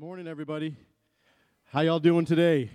[0.00, 0.74] morning, everybody.
[1.66, 2.70] How y'all doing today?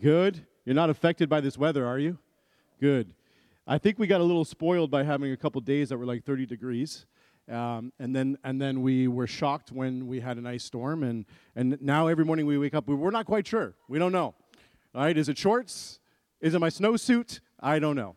[0.00, 0.46] Good.
[0.64, 2.18] You're not affected by this weather, are you?
[2.80, 3.12] Good.
[3.66, 6.22] I think we got a little spoiled by having a couple days that were like
[6.22, 7.04] 30 degrees,
[7.50, 11.24] um, and then and then we were shocked when we had an ice storm, and
[11.56, 13.74] and now every morning we wake up, we're not quite sure.
[13.88, 14.32] We don't know.
[14.94, 15.98] All right, is it shorts?
[16.40, 17.40] Is it my snowsuit?
[17.58, 18.14] I don't know.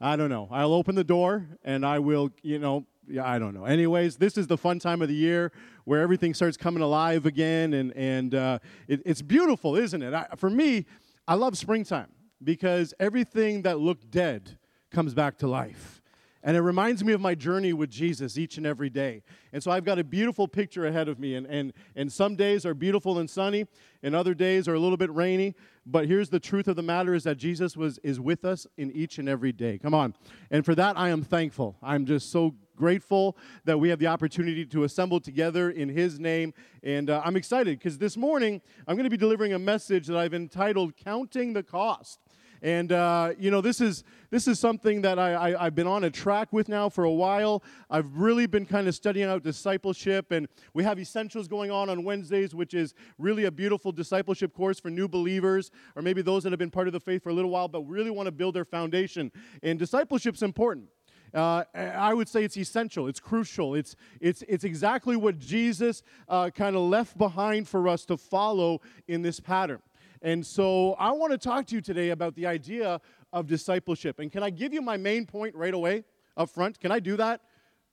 [0.00, 0.48] I don't know.
[0.50, 3.64] I'll open the door and I will, you know, yeah, I don't know.
[3.64, 5.52] Anyways, this is the fun time of the year
[5.84, 8.58] where everything starts coming alive again, and and uh,
[8.88, 10.14] it, it's beautiful, isn't it?
[10.14, 10.86] I, for me,
[11.26, 12.08] I love springtime
[12.42, 14.58] because everything that looked dead
[14.90, 16.00] comes back to life.
[16.42, 19.22] And it reminds me of my journey with Jesus each and every day.
[19.52, 21.34] And so I've got a beautiful picture ahead of me.
[21.34, 23.66] And, and, and some days are beautiful and sunny,
[24.02, 25.54] and other days are a little bit rainy.
[25.84, 28.90] But here's the truth of the matter is that Jesus was, is with us in
[28.92, 29.76] each and every day.
[29.76, 30.14] Come on.
[30.50, 31.76] And for that, I am thankful.
[31.82, 36.54] I'm just so grateful that we have the opportunity to assemble together in His name.
[36.82, 40.16] And uh, I'm excited because this morning I'm going to be delivering a message that
[40.16, 42.18] I've entitled Counting the Cost.
[42.62, 46.04] And uh, you know, this is this is something that I, I, have been on
[46.04, 47.62] a track with now for a while.
[47.88, 52.04] I've really been kind of studying out discipleship, and we have essentials going on on
[52.04, 56.52] Wednesdays, which is really a beautiful discipleship course for new believers, or maybe those that
[56.52, 58.54] have been part of the faith for a little while, but really want to build
[58.54, 59.32] their foundation.
[59.62, 60.88] And discipleship's important.
[61.32, 63.06] Uh, I would say it's essential.
[63.06, 63.74] It's crucial.
[63.74, 68.80] It's, it's, it's exactly what Jesus uh, kind of left behind for us to follow
[69.06, 69.80] in this pattern.
[70.22, 73.00] And so I want to talk to you today about the idea
[73.32, 74.18] of discipleship.
[74.18, 76.04] And can I give you my main point right away
[76.36, 76.78] up front?
[76.80, 77.40] Can I do that?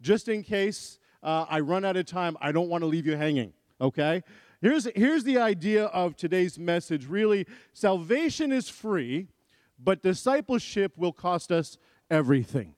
[0.01, 3.15] Just in case uh, I run out of time, I don't want to leave you
[3.15, 4.23] hanging, okay?
[4.61, 9.27] Here's, here's the idea of today's message really, salvation is free,
[9.79, 11.77] but discipleship will cost us
[12.09, 12.73] everything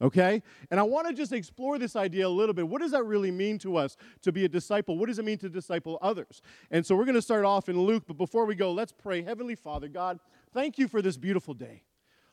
[0.00, 0.42] okay?
[0.70, 2.68] And I want to just explore this idea a little bit.
[2.68, 4.98] What does that really mean to us to be a disciple?
[4.98, 6.42] What does it mean to disciple others?
[6.70, 9.22] And so we're going to start off in Luke, but before we go, let's pray.
[9.22, 10.20] Heavenly Father, God,
[10.52, 11.82] thank you for this beautiful day.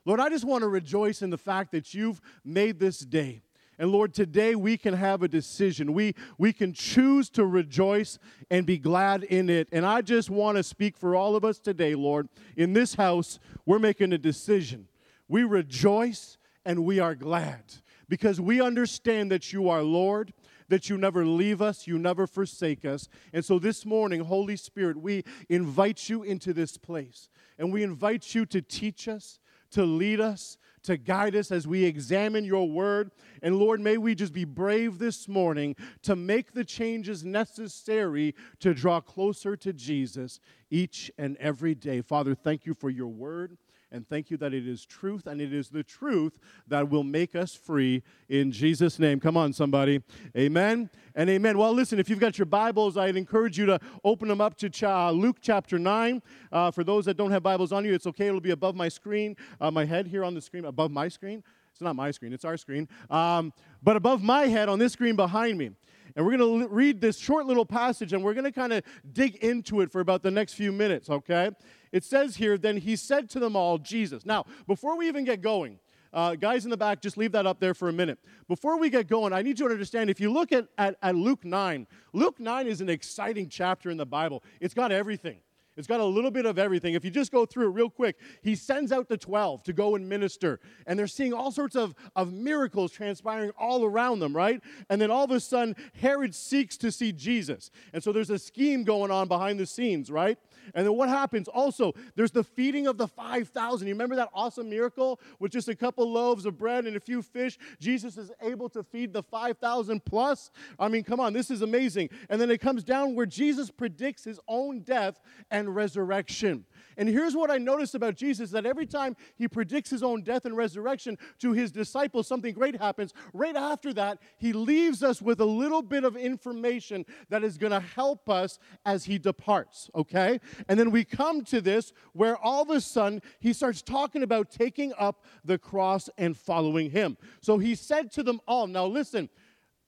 [0.05, 3.41] Lord, I just want to rejoice in the fact that you've made this day.
[3.77, 5.93] And Lord, today we can have a decision.
[5.93, 8.19] We, we can choose to rejoice
[8.49, 9.67] and be glad in it.
[9.71, 12.29] And I just want to speak for all of us today, Lord.
[12.55, 14.87] In this house, we're making a decision.
[15.27, 17.63] We rejoice and we are glad
[18.09, 20.33] because we understand that you are Lord,
[20.67, 23.07] that you never leave us, you never forsake us.
[23.33, 28.33] And so this morning, Holy Spirit, we invite you into this place and we invite
[28.33, 29.39] you to teach us,
[29.71, 33.11] to lead us, to guide us as we examine your word.
[33.41, 38.73] And Lord, may we just be brave this morning to make the changes necessary to
[38.73, 40.39] draw closer to Jesus
[40.69, 42.01] each and every day.
[42.01, 43.57] Father, thank you for your word.
[43.95, 47.33] And thank you that it is truth, and it is the truth that will make
[47.33, 49.21] us free in Jesus' name.
[49.21, 50.03] Come on, somebody.
[50.37, 51.57] Amen and amen.
[51.57, 55.11] Well, listen, if you've got your Bibles, I'd encourage you to open them up to
[55.13, 56.21] Luke chapter 9.
[56.51, 58.27] Uh, for those that don't have Bibles on you, it's okay.
[58.27, 61.41] It'll be above my screen, uh, my head here on the screen, above my screen.
[61.71, 62.89] It's not my screen, it's our screen.
[63.09, 65.71] Um, but above my head on this screen behind me.
[66.15, 68.83] And we're going to read this short little passage and we're going to kind of
[69.11, 71.51] dig into it for about the next few minutes, okay?
[71.95, 74.25] It says here, then he said to them all, Jesus.
[74.25, 75.79] Now, before we even get going,
[76.11, 78.19] uh, guys in the back, just leave that up there for a minute.
[78.49, 81.15] Before we get going, I need you to understand if you look at, at, at
[81.15, 84.43] Luke 9, Luke 9 is an exciting chapter in the Bible.
[84.59, 85.37] It's got everything.
[85.77, 86.95] It's got a little bit of everything.
[86.95, 89.95] If you just go through it real quick, he sends out the 12 to go
[89.95, 90.59] and minister.
[90.87, 94.61] And they're seeing all sorts of, of miracles transpiring all around them, right?
[94.89, 97.71] And then all of a sudden, Herod seeks to see Jesus.
[97.93, 100.37] And so there's a scheme going on behind the scenes, right?
[100.73, 101.47] And then what happens?
[101.47, 103.87] Also, there's the feeding of the 5,000.
[103.87, 107.21] You remember that awesome miracle with just a couple loaves of bread and a few
[107.21, 107.57] fish?
[107.79, 110.51] Jesus is able to feed the 5,000 plus.
[110.79, 112.09] I mean, come on, this is amazing.
[112.29, 115.19] And then it comes down where Jesus predicts his own death
[115.51, 116.65] and resurrection.
[116.97, 120.45] And here's what I noticed about Jesus that every time he predicts his own death
[120.45, 123.13] and resurrection to his disciples, something great happens.
[123.33, 127.71] Right after that, he leaves us with a little bit of information that is going
[127.71, 130.39] to help us as he departs, okay?
[130.67, 134.51] And then we come to this where all of a sudden he starts talking about
[134.51, 137.17] taking up the cross and following him.
[137.41, 139.29] So he said to them all, now listen,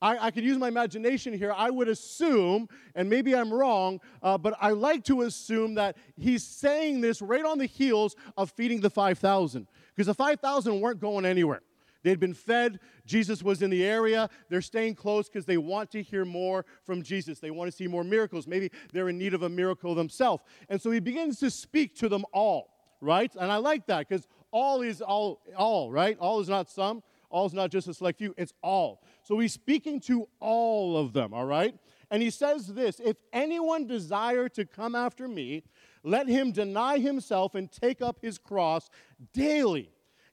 [0.02, 1.54] I, I could use my imagination here.
[1.56, 6.44] I would assume, and maybe I'm wrong, uh, but I like to assume that he's
[6.44, 9.68] saying this right on the heels of feeding the 5,000.
[9.96, 11.62] Because the 5,000 weren't going anywhere.
[12.04, 12.80] They'd been fed.
[13.06, 14.30] Jesus was in the area.
[14.50, 17.40] They're staying close because they want to hear more from Jesus.
[17.40, 18.48] They want to see more miracles.
[18.48, 20.44] Maybe they're in need of a miracle themselves.
[20.70, 22.70] And so he begins to speak to them all,
[23.02, 23.34] right?
[23.36, 26.18] And I like that because all is all, all, right?
[26.20, 27.04] All is not some.
[27.30, 29.04] All is not just a select few, it's all.
[29.24, 31.76] So he's speaking to all of them, all right?
[32.10, 35.64] And he says this If anyone desire to come after me,
[36.04, 38.90] let him deny himself and take up his cross
[39.34, 39.90] daily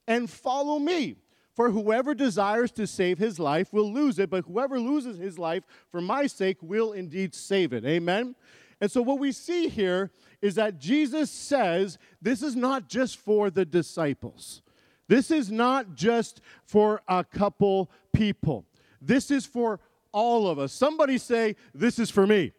[0.06, 1.16] and follow me.
[1.54, 5.62] For whoever desires to save his life will lose it, but whoever loses his life
[5.88, 7.84] for my sake will indeed save it.
[7.84, 8.34] Amen?
[8.80, 10.10] And so, what we see here
[10.42, 14.62] is that Jesus says this is not just for the disciples,
[15.08, 18.64] this is not just for a couple people,
[19.00, 19.80] this is for
[20.12, 20.72] all of us.
[20.72, 22.52] Somebody say, This is for me.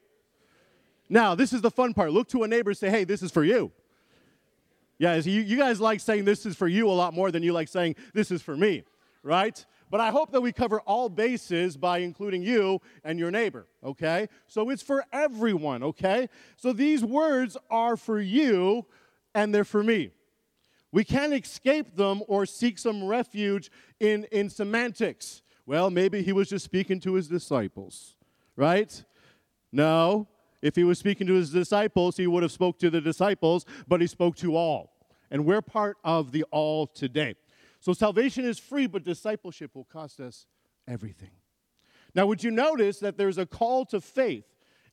[1.08, 2.12] Now, this is the fun part.
[2.12, 3.72] Look to a neighbor and say, Hey, this is for you.
[4.98, 7.52] Yeah, you, you guys like saying this is for you a lot more than you
[7.54, 8.84] like saying this is for me,
[9.24, 9.66] right?
[9.92, 14.30] But I hope that we cover all bases by including you and your neighbor, okay?
[14.48, 16.30] So it's for everyone, okay?
[16.58, 18.86] So these words are for you
[19.34, 20.12] and they're for me.
[20.96, 23.70] We can't escape them or seek some refuge
[24.00, 25.42] in, in semantics.
[25.66, 28.16] Well, maybe he was just speaking to his disciples,
[28.56, 29.04] right?
[29.74, 30.30] No,
[30.62, 34.00] if he was speaking to his disciples, he would have spoke to the disciples, but
[34.00, 34.94] he spoke to all.
[35.30, 37.36] And we're part of the all today.
[37.82, 40.48] So salvation is free, but discipleship will cost us
[40.88, 41.32] everything.
[42.14, 44.46] Now, would you notice that there's a call to faith?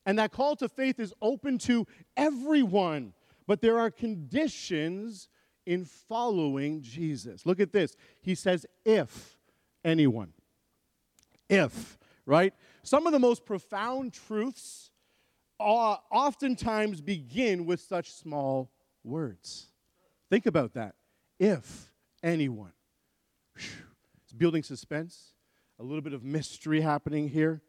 [0.05, 3.13] And that call to faith is open to everyone,
[3.47, 5.29] but there are conditions
[5.65, 7.45] in following Jesus.
[7.45, 7.95] Look at this.
[8.21, 9.37] He says, if
[9.83, 10.33] anyone.
[11.49, 12.53] If, right?
[12.83, 14.91] Some of the most profound truths
[15.59, 18.71] uh, oftentimes begin with such small
[19.03, 19.67] words.
[20.29, 20.95] Think about that.
[21.39, 22.73] If anyone.
[23.55, 25.33] It's building suspense,
[25.79, 27.61] a little bit of mystery happening here.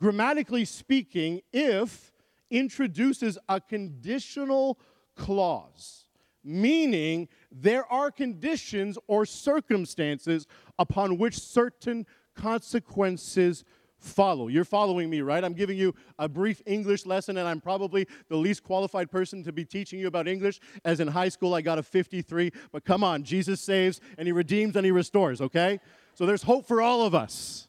[0.00, 2.12] Grammatically speaking, if
[2.50, 4.78] introduces a conditional
[5.16, 6.06] clause,
[6.44, 10.46] meaning there are conditions or circumstances
[10.78, 13.64] upon which certain consequences
[13.98, 14.48] follow.
[14.48, 15.42] You're following me, right?
[15.42, 19.52] I'm giving you a brief English lesson, and I'm probably the least qualified person to
[19.52, 22.52] be teaching you about English, as in high school I got a 53.
[22.70, 25.80] But come on, Jesus saves, and He redeems, and He restores, okay?
[26.14, 27.66] So there's hope for all of us.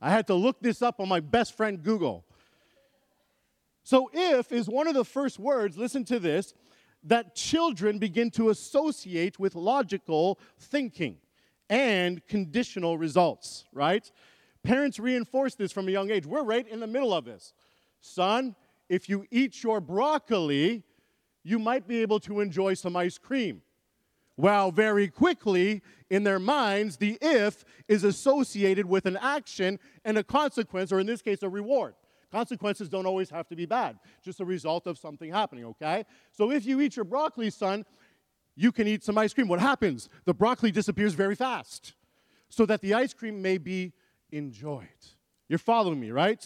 [0.00, 2.24] I had to look this up on my best friend Google.
[3.82, 6.54] So, if is one of the first words, listen to this,
[7.04, 11.16] that children begin to associate with logical thinking
[11.68, 14.10] and conditional results, right?
[14.62, 16.26] Parents reinforce this from a young age.
[16.26, 17.54] We're right in the middle of this.
[18.00, 18.54] Son,
[18.88, 20.82] if you eat your broccoli,
[21.42, 23.62] you might be able to enjoy some ice cream.
[24.36, 30.24] Well, very quickly, in their minds, the if is associated with an action and a
[30.24, 31.94] consequence, or in this case, a reward.
[32.30, 36.04] Consequences don't always have to be bad, just a result of something happening, okay?
[36.32, 37.84] So if you eat your broccoli, son,
[38.54, 39.48] you can eat some ice cream.
[39.48, 40.08] What happens?
[40.24, 41.94] The broccoli disappears very fast
[42.48, 43.92] so that the ice cream may be
[44.30, 44.86] enjoyed.
[45.48, 46.44] You're following me, right?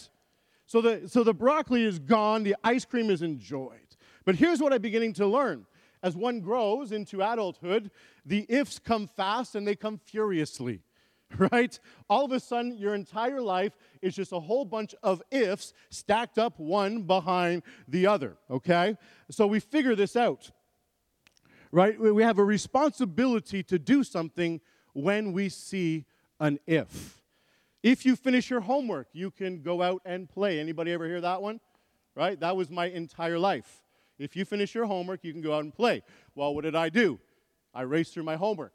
[0.67, 3.97] So the, so the broccoli is gone, the ice cream is enjoyed.
[4.25, 5.67] But here's what I'm beginning to learn.
[6.03, 7.91] As one grows into adulthood,
[8.25, 10.83] the ifs come fast and they come furiously,
[11.53, 11.79] right?
[12.09, 16.39] All of a sudden, your entire life is just a whole bunch of ifs stacked
[16.39, 18.97] up one behind the other, okay?
[19.31, 20.51] So we figure this out,
[21.73, 21.99] right?
[21.99, 24.61] We have a responsibility to do something
[24.93, 26.05] when we see
[26.41, 27.21] an if.
[27.83, 30.59] If you finish your homework, you can go out and play.
[30.59, 31.61] Anybody ever hear that one?
[32.15, 32.39] Right?
[32.41, 33.83] That was my entire life.
[34.19, 36.03] If you finish your homework, you can go out and play.
[36.35, 37.19] Well, what did I do?
[37.75, 38.73] I raced through my homework,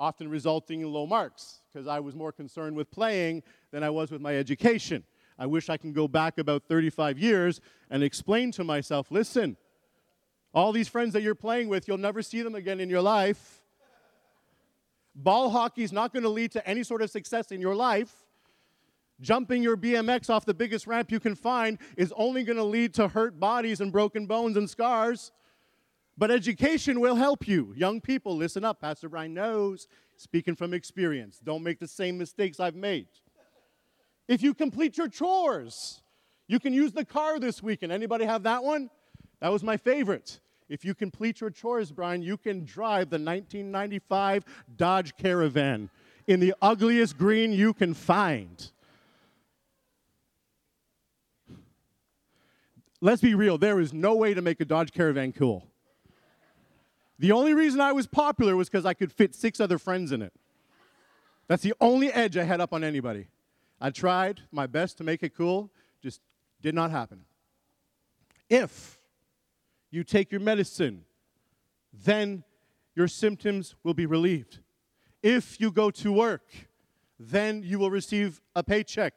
[0.00, 4.10] often resulting in low marks because I was more concerned with playing than I was
[4.10, 5.04] with my education.
[5.38, 9.56] I wish I can go back about 35 years and explain to myself listen,
[10.52, 13.62] all these friends that you're playing with, you'll never see them again in your life.
[15.14, 18.12] Ball hockey is not going to lead to any sort of success in your life.
[19.20, 22.94] Jumping your BMX off the biggest ramp you can find is only going to lead
[22.94, 25.30] to hurt bodies and broken bones and scars.
[26.20, 27.72] But education will help you.
[27.74, 28.78] Young people, listen up.
[28.78, 31.40] Pastor Bryan knows, speaking from experience.
[31.42, 33.06] Don't make the same mistakes I've made.
[34.28, 36.02] If you complete your chores,
[36.46, 37.90] you can use the car this weekend.
[37.90, 38.90] Anybody have that one?
[39.40, 40.40] That was my favorite.
[40.68, 44.44] If you complete your chores, Bryan, you can drive the 1995
[44.76, 45.88] Dodge Caravan
[46.26, 48.70] in the ugliest green you can find.
[53.00, 55.69] let's be real, there is no way to make a Dodge Caravan cool.
[57.20, 60.22] The only reason I was popular was because I could fit six other friends in
[60.22, 60.32] it.
[61.48, 63.26] That's the only edge I had up on anybody.
[63.78, 65.70] I tried my best to make it cool,
[66.02, 66.22] just
[66.62, 67.26] did not happen.
[68.48, 68.98] If
[69.90, 71.04] you take your medicine,
[71.92, 72.42] then
[72.94, 74.60] your symptoms will be relieved.
[75.22, 76.48] If you go to work,
[77.18, 79.12] then you will receive a paycheck.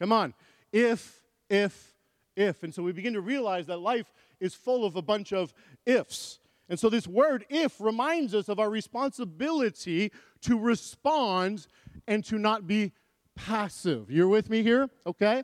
[0.00, 0.34] Come on.
[0.72, 1.94] If if,
[2.34, 2.64] if.
[2.64, 6.40] And so we begin to realize that life is full of a bunch of ifs.
[6.68, 10.10] And so this word if reminds us of our responsibility
[10.42, 11.66] to respond
[12.08, 12.92] and to not be
[13.34, 14.10] passive.
[14.10, 14.88] You're with me here?
[15.06, 15.42] Okay?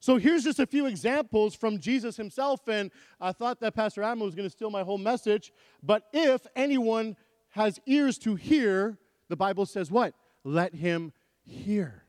[0.00, 4.20] So here's just a few examples from Jesus himself, and I thought that Pastor Adam
[4.20, 5.52] was going to steal my whole message.
[5.82, 7.16] But if anyone
[7.50, 8.96] has ears to hear,
[9.28, 10.14] the Bible says what?
[10.44, 11.12] Let him
[11.42, 12.04] hear.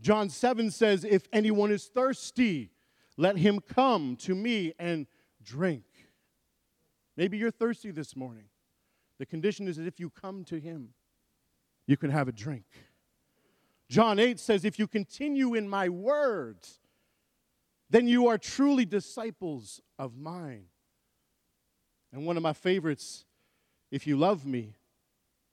[0.00, 2.70] John 7 says, If anyone is thirsty,
[3.16, 5.06] let him come to me and
[5.42, 5.84] drink.
[7.16, 8.44] Maybe you're thirsty this morning.
[9.18, 10.90] The condition is that if you come to him,
[11.86, 12.64] you can have a drink.
[13.88, 16.80] John 8 says, If you continue in my words,
[17.90, 20.66] then you are truly disciples of mine.
[22.12, 23.24] And one of my favorites,
[23.90, 24.74] if you love me,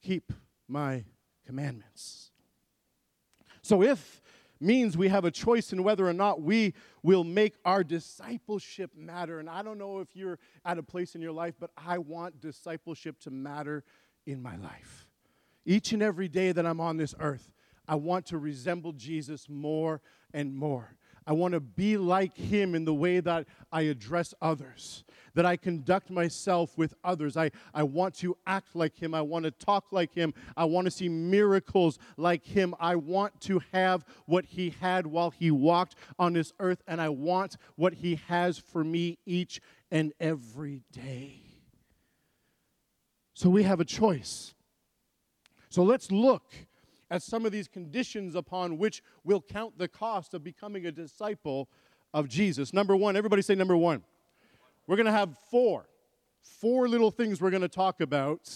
[0.01, 0.31] keep
[0.67, 1.05] my
[1.45, 2.31] commandments.
[3.61, 4.20] So if
[4.61, 9.39] means we have a choice in whether or not we will make our discipleship matter.
[9.39, 12.39] And I don't know if you're at a place in your life, but I want
[12.39, 13.83] discipleship to matter
[14.25, 15.07] in my life.
[15.65, 17.51] Each and every day that I'm on this earth,
[17.87, 20.01] I want to resemble Jesus more
[20.33, 20.95] and more.
[21.27, 25.03] I want to be like him in the way that I address others,
[25.35, 27.37] that I conduct myself with others.
[27.37, 29.13] I, I want to act like him.
[29.13, 30.33] I want to talk like him.
[30.57, 32.73] I want to see miracles like him.
[32.79, 37.09] I want to have what he had while he walked on this earth, and I
[37.09, 39.61] want what he has for me each
[39.91, 41.43] and every day.
[43.33, 44.53] So we have a choice.
[45.69, 46.43] So let's look
[47.11, 51.69] at some of these conditions upon which we'll count the cost of becoming a disciple
[52.13, 52.73] of Jesus.
[52.73, 54.01] Number one, everybody say number one.
[54.87, 55.89] We're going to have four,
[56.41, 58.49] four little things we're going to talk about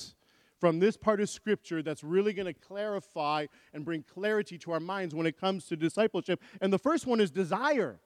[0.59, 4.79] from this part of Scripture that's really going to clarify and bring clarity to our
[4.79, 6.41] minds when it comes to discipleship.
[6.61, 7.99] And the first one is desire.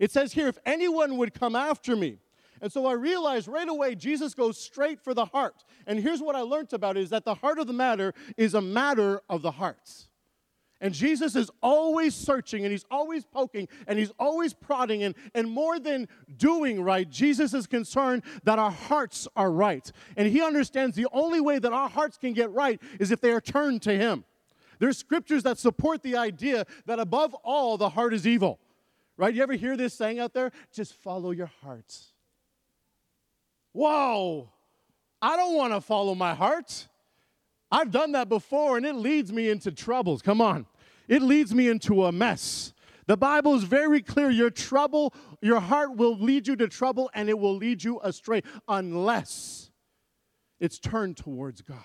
[0.00, 2.18] It says here, if anyone would come after me,
[2.60, 5.64] and so I realized right away Jesus goes straight for the heart.
[5.86, 8.54] And here's what I learned about it is that the heart of the matter is
[8.54, 10.08] a matter of the hearts.
[10.80, 15.02] And Jesus is always searching and he's always poking and he's always prodding.
[15.02, 19.90] And, and more than doing right, Jesus is concerned that our hearts are right.
[20.16, 23.30] And he understands the only way that our hearts can get right is if they
[23.30, 24.24] are turned to him.
[24.78, 28.58] There's scriptures that support the idea that above all, the heart is evil.
[29.16, 29.32] Right?
[29.32, 30.50] You ever hear this saying out there?
[30.72, 32.13] Just follow your hearts.
[33.74, 34.48] Whoa,
[35.20, 36.86] I don't want to follow my heart.
[37.72, 40.22] I've done that before and it leads me into troubles.
[40.22, 40.64] Come on.
[41.08, 42.72] It leads me into a mess.
[43.08, 44.30] The Bible is very clear.
[44.30, 45.12] Your trouble,
[45.42, 49.72] your heart will lead you to trouble and it will lead you astray unless
[50.60, 51.80] it's turned towards God.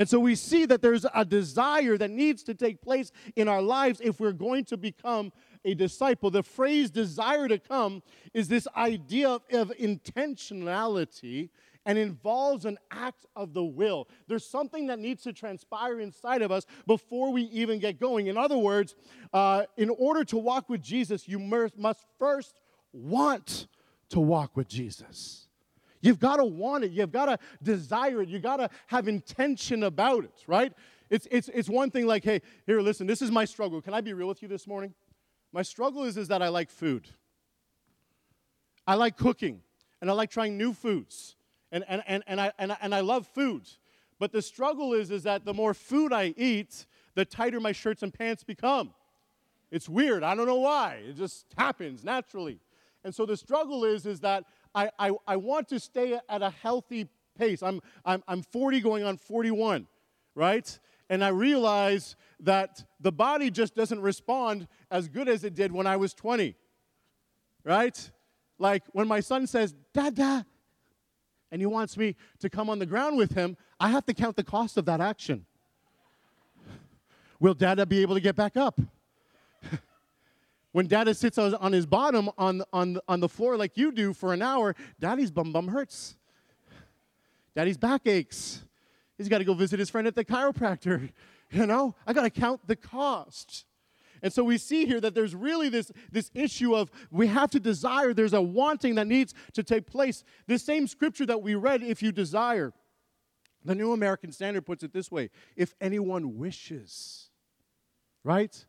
[0.00, 3.60] And so we see that there's a desire that needs to take place in our
[3.60, 5.30] lives if we're going to become
[5.64, 6.30] a disciple.
[6.30, 8.02] The phrase desire to come
[8.34, 11.50] is this idea of, of intentionality
[11.86, 14.08] and involves an act of the will.
[14.28, 18.26] There's something that needs to transpire inside of us before we even get going.
[18.26, 18.94] In other words,
[19.32, 22.60] uh, in order to walk with Jesus, you must first
[22.92, 23.66] want
[24.10, 25.46] to walk with Jesus.
[26.02, 26.92] You've got to want it.
[26.92, 28.28] You've got to desire it.
[28.28, 30.72] You've got to have intention about it, right?
[31.10, 33.82] It's, it's, it's one thing like, hey, here, listen, this is my struggle.
[33.82, 34.94] Can I be real with you this morning?
[35.52, 37.08] My struggle is, is that I like food.
[38.86, 39.62] I like cooking,
[40.00, 41.36] and I like trying new foods,
[41.70, 43.68] and, and, and, and, I, and, and I love food.
[44.18, 48.02] But the struggle is, is that the more food I eat, the tighter my shirts
[48.02, 48.92] and pants become.
[49.70, 50.22] It's weird.
[50.22, 51.02] I don't know why.
[51.08, 52.58] It just happens naturally.
[53.04, 56.50] And so the struggle is, is that I, I, I want to stay at a
[56.50, 57.62] healthy pace.
[57.62, 59.86] I'm, I'm, I'm 40 going on 41,
[60.34, 60.78] right?
[61.10, 65.86] And I realize that the body just doesn't respond as good as it did when
[65.86, 66.54] I was 20.
[67.64, 68.10] Right?
[68.58, 70.46] Like when my son says, Dada,
[71.50, 74.36] and he wants me to come on the ground with him, I have to count
[74.36, 75.44] the cost of that action.
[77.40, 78.80] Will Dada be able to get back up?
[80.72, 84.32] when Dada sits on his bottom on, on, on the floor like you do for
[84.32, 86.16] an hour, Daddy's bum bum hurts.
[87.56, 88.62] Daddy's back aches.
[89.20, 91.10] He's got to go visit his friend at the chiropractor.
[91.52, 93.64] You know, I got to count the cost.
[94.22, 97.58] And so we see here that there's really this, this issue of we have to
[97.58, 100.22] desire, there's a wanting that needs to take place.
[100.46, 102.72] The same scripture that we read, if you desire,
[103.64, 107.30] the New American Standard puts it this way if anyone wishes,
[108.22, 108.64] right?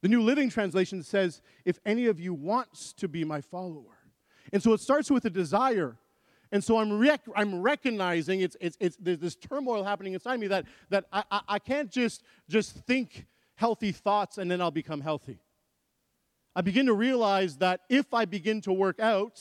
[0.00, 3.98] The New Living Translation says, if any of you wants to be my follower.
[4.54, 5.98] And so it starts with a desire.
[6.52, 10.48] And so I'm, rec- I'm recognizing it's, it's, it's, there's this turmoil happening inside me
[10.48, 15.00] that, that I, I, I can't just, just think healthy thoughts and then I'll become
[15.00, 15.40] healthy.
[16.54, 19.40] I begin to realize that if I begin to work out,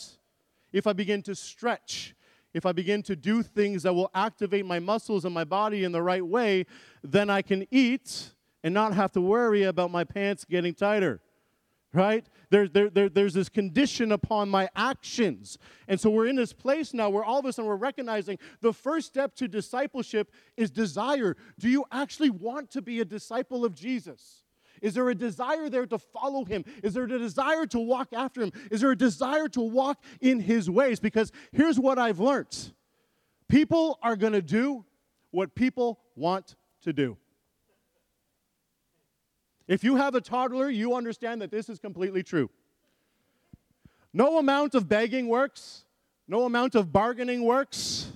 [0.72, 2.16] if I begin to stretch,
[2.54, 5.92] if I begin to do things that will activate my muscles and my body in
[5.92, 6.66] the right way,
[7.04, 8.32] then I can eat
[8.64, 11.20] and not have to worry about my pants getting tighter.
[11.94, 12.26] Right?
[12.50, 15.58] There, there, there, there's this condition upon my actions.
[15.90, 18.72] And so we're in this place now where all of a sudden we're recognizing the
[18.72, 21.36] first step to discipleship is desire.
[21.60, 24.46] Do you actually want to be a disciple of Jesus?
[24.82, 26.64] Is there a desire there to follow him?
[26.82, 28.52] Is there a desire to walk after him?
[28.72, 31.00] Is there a desire to walk in his ways?
[31.00, 32.74] Because here's what I've learned
[33.48, 34.86] people are going to do
[35.32, 37.18] what people want to do.
[39.72, 42.50] If you have a toddler, you understand that this is completely true.
[44.12, 45.86] No amount of begging works,
[46.28, 48.12] no amount of bargaining works.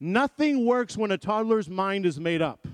[0.00, 2.66] Nothing works when a toddler's mind is made up.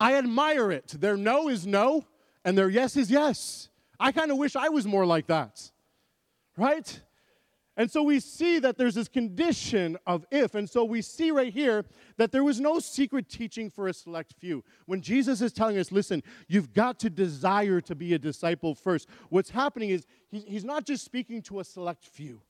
[0.00, 0.88] I admire it.
[0.88, 2.04] Their no is no,
[2.44, 3.68] and their yes is yes.
[4.00, 5.70] I kind of wish I was more like that,
[6.56, 7.00] right?
[7.76, 10.54] And so we see that there's this condition of if.
[10.54, 11.84] And so we see right here
[12.18, 14.62] that there was no secret teaching for a select few.
[14.84, 19.08] When Jesus is telling us, listen, you've got to desire to be a disciple first,
[19.30, 22.42] what's happening is he's not just speaking to a select few.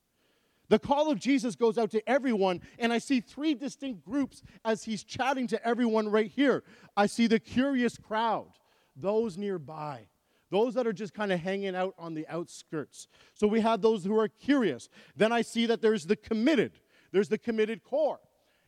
[0.68, 4.82] The call of Jesus goes out to everyone, and I see three distinct groups as
[4.82, 6.64] he's chatting to everyone right here.
[6.96, 8.52] I see the curious crowd,
[8.96, 10.08] those nearby,
[10.52, 13.08] those that are just kind of hanging out on the outskirts.
[13.32, 14.90] So we have those who are curious.
[15.16, 16.72] Then I see that there's the committed,
[17.10, 18.20] there's the committed core,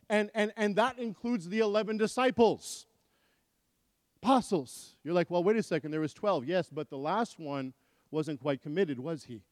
[0.09, 2.87] and, and, and that includes the 11 disciples.
[4.23, 4.97] Apostles.
[5.05, 6.47] You're like, well, wait a second, there was 12.
[6.47, 7.75] Yes, but the last one
[8.11, 9.43] wasn't quite committed, was he?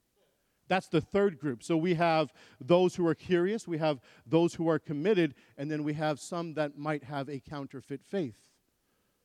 [0.68, 1.62] That's the third group.
[1.62, 5.84] So we have those who are curious, we have those who are committed, and then
[5.84, 8.38] we have some that might have a counterfeit faith,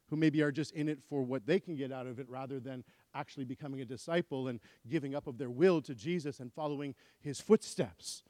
[0.10, 2.60] who maybe are just in it for what they can get out of it rather
[2.60, 2.84] than
[3.14, 7.42] actually becoming a disciple and giving up of their will to Jesus and following his
[7.42, 8.24] footsteps.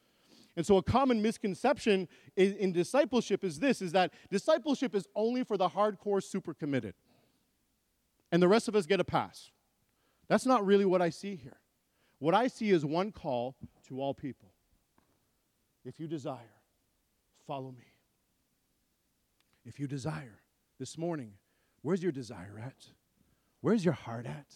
[0.56, 5.44] And so a common misconception in, in discipleship is this is that discipleship is only
[5.44, 6.94] for the hardcore super committed.
[8.32, 9.50] And the rest of us get a pass.
[10.26, 11.58] That's not really what I see here.
[12.18, 13.54] What I see is one call
[13.86, 14.50] to all people.
[15.84, 16.56] If you desire,
[17.46, 17.86] follow me.
[19.64, 20.40] If you desire,
[20.78, 21.32] this morning,
[21.82, 22.86] where's your desire at?
[23.60, 24.54] Where's your heart at?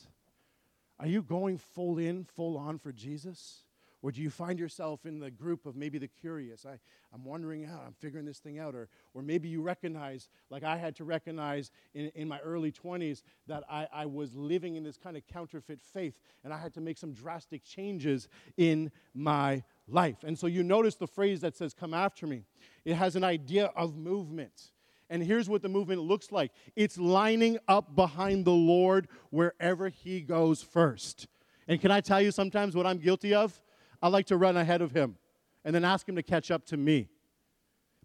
[0.99, 3.65] Are you going full in, full on for Jesus?
[4.03, 6.67] Or do you find yourself in the group of maybe the curious?
[6.67, 6.81] I,
[7.15, 8.75] I'm wondering out, I'm figuring this thing out.
[8.75, 13.23] Or, or maybe you recognize, like I had to recognize in, in my early 20s,
[13.47, 16.81] that I, I was living in this kind of counterfeit faith and I had to
[16.81, 20.25] make some drastic changes in my life.
[20.25, 22.43] And so you notice the phrase that says, Come after me.
[22.85, 24.73] It has an idea of movement.
[25.12, 30.22] And here's what the movement looks like it's lining up behind the Lord wherever He
[30.22, 31.29] goes first.
[31.68, 33.61] And can I tell you sometimes what I'm guilty of?
[34.01, 35.16] I like to run ahead of him
[35.66, 37.11] and then ask him to catch up to me.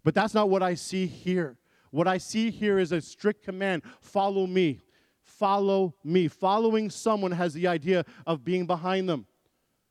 [0.04, 1.56] But that's not what I see here.
[1.90, 4.82] What I see here is a strict command follow me.
[5.22, 6.28] Follow me.
[6.28, 9.26] Following someone has the idea of being behind them.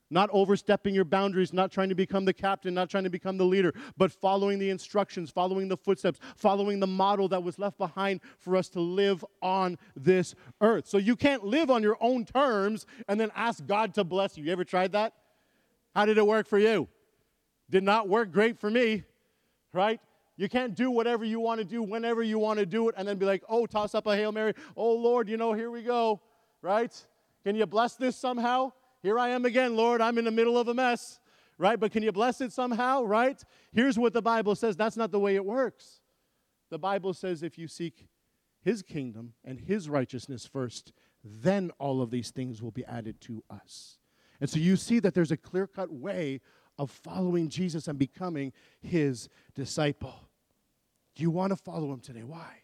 [0.10, 3.46] Not overstepping your boundaries, not trying to become the captain, not trying to become the
[3.46, 8.22] leader, but following the instructions, following the footsteps, following the model that was left behind
[8.40, 10.88] for us to live on this earth.
[10.88, 14.46] So you can't live on your own terms and then ask God to bless you.
[14.46, 15.14] You ever tried that?
[15.94, 16.88] How did it work for you?
[17.70, 19.04] Did not work great for me,
[19.74, 20.00] right?
[20.38, 23.06] You can't do whatever you want to do whenever you want to do it and
[23.08, 24.54] then be like, oh, toss up a Hail Mary.
[24.78, 26.22] Oh, Lord, you know, here we go,
[26.62, 26.94] right?
[27.44, 28.72] Can you bless this somehow?
[29.08, 30.02] Here I am again, Lord.
[30.02, 31.22] I'm in the middle of a mess,
[31.58, 31.80] right?
[31.80, 33.42] But can you bless it somehow, right?
[33.72, 36.02] Here's what the Bible says that's not the way it works.
[36.72, 38.10] The Bible says if you seek
[38.60, 40.92] his kingdom and his righteousness first,
[41.24, 43.98] then all of these things will be added to us.
[44.42, 46.42] And so you see that there's a clear cut way
[46.78, 50.28] of following Jesus and becoming his disciple.
[51.16, 52.24] Do you want to follow him today?
[52.24, 52.58] Why?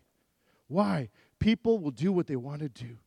[0.67, 1.09] Why?
[1.39, 2.97] People will do what they want to do.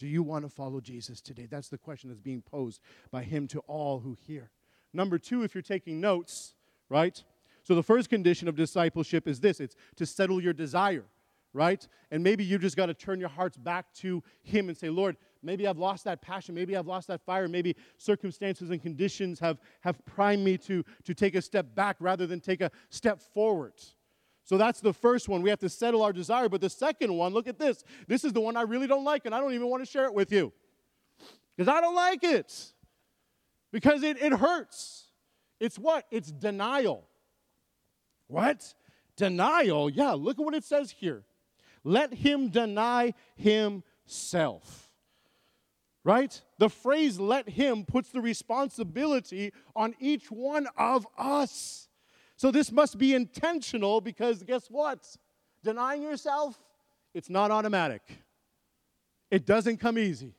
[0.00, 1.46] Do you want to follow Jesus today?
[1.48, 4.50] That's the question that's being posed by him to all who hear.
[4.94, 6.54] Number two, if you're taking notes,
[6.88, 7.22] right?
[7.62, 11.04] So the first condition of discipleship is this it's to settle your desire,
[11.52, 11.86] right?
[12.10, 15.16] And maybe you just got to turn your hearts back to him and say, Lord,
[15.42, 16.54] Maybe I've lost that passion.
[16.54, 17.48] Maybe I've lost that fire.
[17.48, 22.26] Maybe circumstances and conditions have, have primed me to, to take a step back rather
[22.26, 23.72] than take a step forward.
[24.44, 25.42] So that's the first one.
[25.42, 26.48] We have to settle our desire.
[26.48, 27.84] But the second one, look at this.
[28.08, 30.06] This is the one I really don't like, and I don't even want to share
[30.06, 30.52] it with you.
[31.56, 32.72] Because I don't like it.
[33.70, 35.06] Because it, it hurts.
[35.60, 36.06] It's what?
[36.10, 37.06] It's denial.
[38.26, 38.74] What?
[39.16, 39.90] Denial?
[39.90, 41.22] Yeah, look at what it says here.
[41.84, 44.90] Let him deny himself.
[46.02, 46.40] Right?
[46.58, 51.89] The phrase let him puts the responsibility on each one of us.
[52.40, 55.06] So this must be intentional because guess what?
[55.62, 56.58] Denying yourself,
[57.12, 58.00] it's not automatic.
[59.30, 60.32] It doesn't come easy.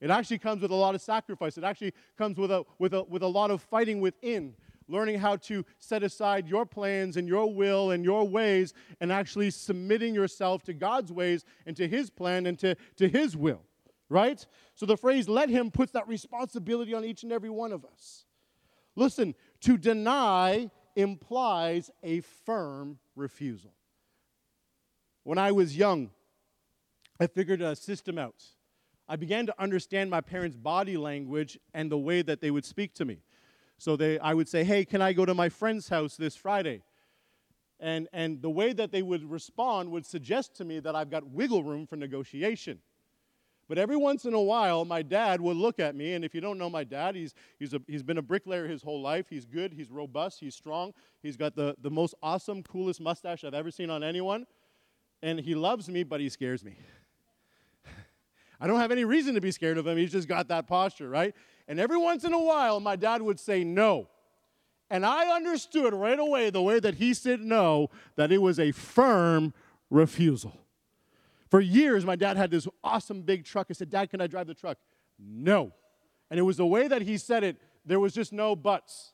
[0.00, 1.58] It actually comes with a lot of sacrifice.
[1.58, 4.54] It actually comes with a, with a, with a lot of fighting within,
[4.86, 9.50] learning how to set aside your plans and your will and your ways and actually
[9.50, 13.62] submitting yourself to God's ways and to His plan and to, to His will,
[14.08, 14.46] right?
[14.76, 18.24] So the phrase let Him puts that responsibility on each and every one of us.
[18.94, 23.72] Listen, to deny implies a firm refusal.
[25.24, 26.10] When I was young,
[27.20, 28.42] I figured a system out.
[29.08, 32.94] I began to understand my parents' body language and the way that they would speak
[32.94, 33.22] to me.
[33.76, 36.82] So they, I would say, Hey, can I go to my friend's house this Friday?
[37.80, 41.26] And, and the way that they would respond would suggest to me that I've got
[41.26, 42.80] wiggle room for negotiation.
[43.70, 46.40] But every once in a while, my dad would look at me, and if you
[46.40, 49.26] don't know my dad, he's, he's, a, he's been a bricklayer his whole life.
[49.30, 50.92] He's good, he's robust, he's strong.
[51.22, 54.44] He's got the, the most awesome, coolest mustache I've ever seen on anyone.
[55.22, 56.78] And he loves me, but he scares me.
[58.60, 59.96] I don't have any reason to be scared of him.
[59.96, 61.32] He's just got that posture, right?
[61.68, 64.08] And every once in a while, my dad would say no.
[64.90, 68.72] And I understood right away the way that he said no, that it was a
[68.72, 69.54] firm
[69.90, 70.60] refusal.
[71.50, 73.66] For years, my dad had this awesome big truck.
[73.70, 74.78] I said, Dad, can I drive the truck?
[75.18, 75.72] No.
[76.30, 79.12] And it was the way that he said it, there was just no buts.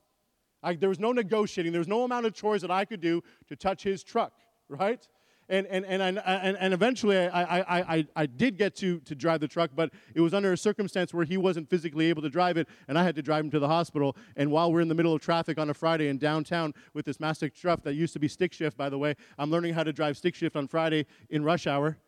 [0.62, 1.72] I, there was no negotiating.
[1.72, 4.33] There was no amount of chores that I could do to touch his truck,
[4.68, 5.07] right?
[5.49, 9.14] and, and, and, I, and, and eventually I, I, I, I did get to, to
[9.14, 12.29] drive the truck, but it was under a circumstance where he wasn't physically able to
[12.29, 14.16] drive it, and I had to drive him to the hospital.
[14.37, 17.20] And while we're in the middle of traffic on a Friday in downtown with this
[17.20, 19.92] massive truck that used to be stick shift, by the way, I'm learning how to
[19.92, 21.99] drive stick shift on Friday in rush hour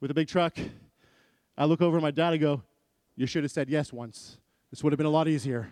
[0.00, 0.56] with a big truck.
[1.56, 2.62] I look over at my dad and go,
[3.16, 4.38] You should have said yes once.
[4.70, 5.70] This would have been a lot easier.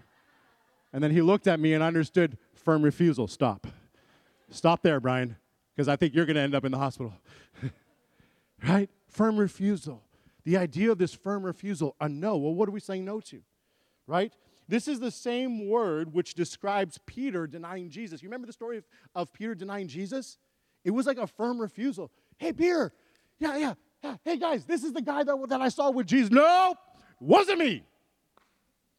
[0.92, 3.28] And then he looked at me and I understood firm refusal.
[3.28, 3.66] Stop.
[4.50, 5.36] Stop there, Bryan
[5.78, 7.14] because I think you're going to end up in the hospital.
[8.68, 8.90] right?
[9.06, 10.02] Firm refusal.
[10.44, 12.36] The idea of this firm refusal, a no.
[12.36, 13.40] Well, what are we saying no to?
[14.08, 14.32] Right?
[14.66, 18.24] This is the same word which describes Peter denying Jesus.
[18.24, 20.36] You remember the story of, of Peter denying Jesus?
[20.82, 22.10] It was like a firm refusal.
[22.38, 22.92] Hey, Peter,
[23.38, 23.74] yeah, yeah, yeah.
[24.24, 26.30] Hey, guys, this is the guy that, that I saw with Jesus.
[26.30, 26.78] Nope,
[27.20, 27.82] wasn't me.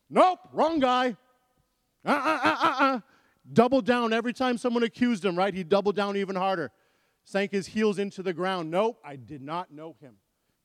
[0.10, 1.16] Nope, wrong guy.
[2.06, 3.00] Uh uh uh uh uh.
[3.52, 5.54] Doubled down every time someone accused him, right?
[5.54, 6.72] He doubled down even harder.
[7.24, 8.72] Sank his heels into the ground.
[8.72, 10.16] Nope, I did not know him.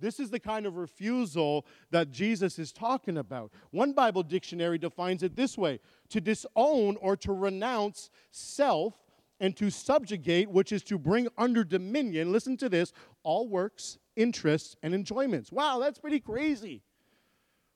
[0.01, 3.53] This is the kind of refusal that Jesus is talking about.
[3.71, 8.95] One Bible dictionary defines it this way to disown or to renounce self
[9.41, 12.93] and to subjugate, which is to bring under dominion, listen to this,
[13.23, 15.51] all works, interests, and enjoyments.
[15.51, 16.83] Wow, that's pretty crazy.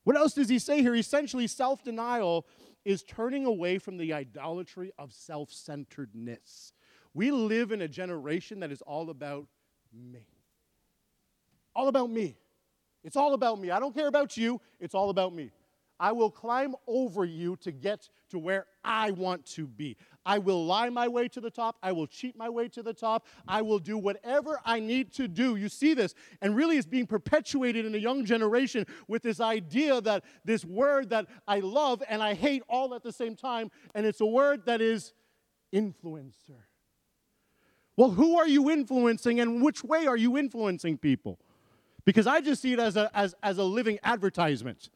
[0.05, 0.95] What else does he say here?
[0.95, 2.47] Essentially, self denial
[2.85, 6.73] is turning away from the idolatry of self centeredness.
[7.15, 9.47] We live in a generation that is all about
[9.93, 10.27] me.
[11.75, 12.37] All about me.
[13.05, 13.71] It's all about me.
[13.71, 15.51] I don't care about you, it's all about me.
[16.01, 19.97] I will climb over you to get to where I want to be.
[20.29, 21.79] I will lie my way to the top.
[21.83, 23.27] I will cheat my way to the top.
[23.49, 25.57] I will do whatever I need to do.
[25.57, 30.03] You see this, and really it's being perpetuated in a young generation with this idea
[30.03, 34.05] that this word that I love and I hate all at the same time, and
[34.05, 35.15] it's a word that is
[35.75, 36.61] influencer.
[37.97, 41.39] Well, who are you influencing and which way are you influencing people?
[42.05, 44.91] Because I just see it as a, as, as a living advertisement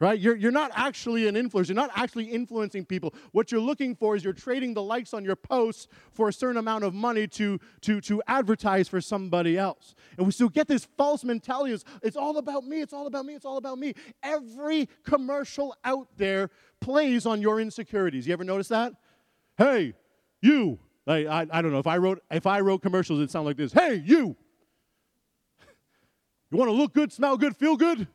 [0.00, 0.18] right?
[0.18, 1.68] You're, you're not actually an influencer.
[1.68, 3.14] You're not actually influencing people.
[3.32, 6.56] What you're looking for is you're trading the likes on your posts for a certain
[6.56, 9.94] amount of money to, to, to advertise for somebody else.
[10.16, 13.26] And we still get this false mentality is it's all about me, it's all about
[13.26, 13.94] me, it's all about me.
[14.22, 18.26] Every commercial out there plays on your insecurities.
[18.26, 18.94] You ever notice that?
[19.58, 19.92] Hey,
[20.40, 20.78] you.
[21.06, 23.56] I, I, I don't know if I wrote if I wrote commercials, it'd sound like
[23.56, 23.72] this.
[23.72, 24.36] Hey, you.
[26.52, 28.08] You want to look good, smell good, feel good?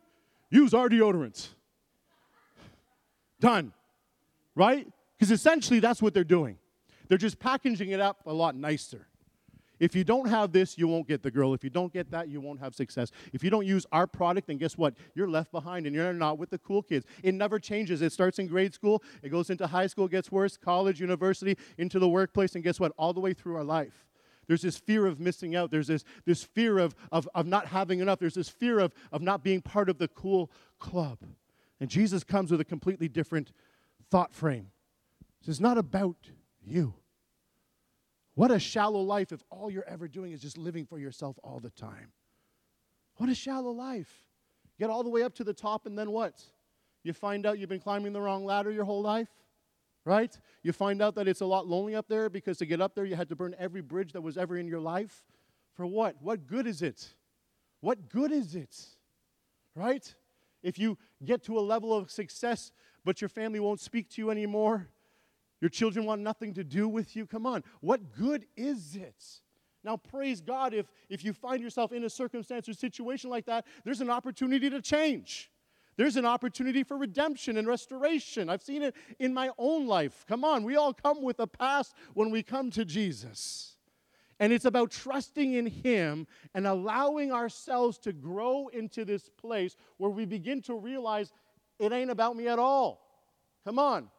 [0.50, 1.55] Use our deodorants.
[3.46, 3.74] Done.
[4.56, 4.88] Right?
[5.18, 6.58] Because essentially that's what they're doing.
[7.08, 9.08] They're just packaging it up a lot nicer.
[9.80, 11.54] If you don't have this, you won't get the girl.
[11.54, 13.12] If you don't get that, you won't have success.
[13.34, 14.96] If you don't use our product, then guess what?
[15.14, 17.06] You're left behind and you're not with the cool kids.
[17.22, 18.02] It never changes.
[18.02, 22.00] It starts in grade school, it goes into high school, gets worse, college, university, into
[22.00, 22.94] the workplace, and guess what?
[22.98, 24.08] All the way through our life.
[24.48, 25.70] There's this fear of missing out.
[25.70, 28.18] There's this, this fear of, of, of not having enough.
[28.18, 31.20] There's this fear of, of not being part of the cool club.
[31.80, 33.52] And Jesus comes with a completely different
[34.10, 34.72] thought frame.
[35.46, 36.16] It's not about
[36.66, 36.96] you.
[38.34, 41.60] What a shallow life if all you're ever doing is just living for yourself all
[41.60, 42.12] the time.
[43.18, 44.12] What a shallow life.
[44.78, 46.44] Get all the way up to the top, and then what?
[47.04, 49.30] You find out you've been climbing the wrong ladder your whole life,
[50.04, 50.38] right?
[50.64, 53.06] You find out that it's a lot lonely up there because to get up there,
[53.06, 55.24] you had to burn every bridge that was ever in your life.
[55.76, 56.22] For what?
[56.22, 57.14] What good is it?
[57.80, 58.76] What good is it?
[59.76, 60.14] Right?
[60.64, 62.72] If you get to a level of success,
[63.04, 64.88] but your family won't speak to you anymore,
[65.62, 67.64] your children want nothing to do with you, come on.
[67.82, 69.24] What good is it?
[69.84, 73.66] Now, praise God if, if you find yourself in a circumstance or situation like that,
[73.84, 75.52] there's an opportunity to change.
[75.98, 78.50] There's an opportunity for redemption and restoration.
[78.50, 80.26] I've seen it in my own life.
[80.28, 83.75] Come on, we all come with a past when we come to Jesus.
[84.40, 90.10] And it's about trusting in Him and allowing ourselves to grow into this place where
[90.10, 91.32] we begin to realize
[91.80, 93.02] it ain't about me at all.
[93.66, 94.10] Come on.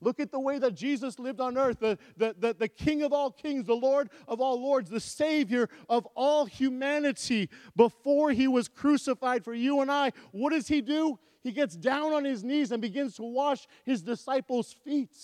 [0.00, 3.12] Look at the way that Jesus lived on earth, the, the, the, the, King of
[3.12, 7.48] all kings, the Lord of all lords, the Savior of all humanity.
[7.76, 11.20] Before he was crucified for you and I, what does he do?
[11.44, 15.16] He gets down on his knees and begins to wash his disciples' feet.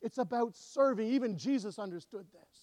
[0.00, 1.08] It's about serving.
[1.08, 2.53] Even Jesus understood this.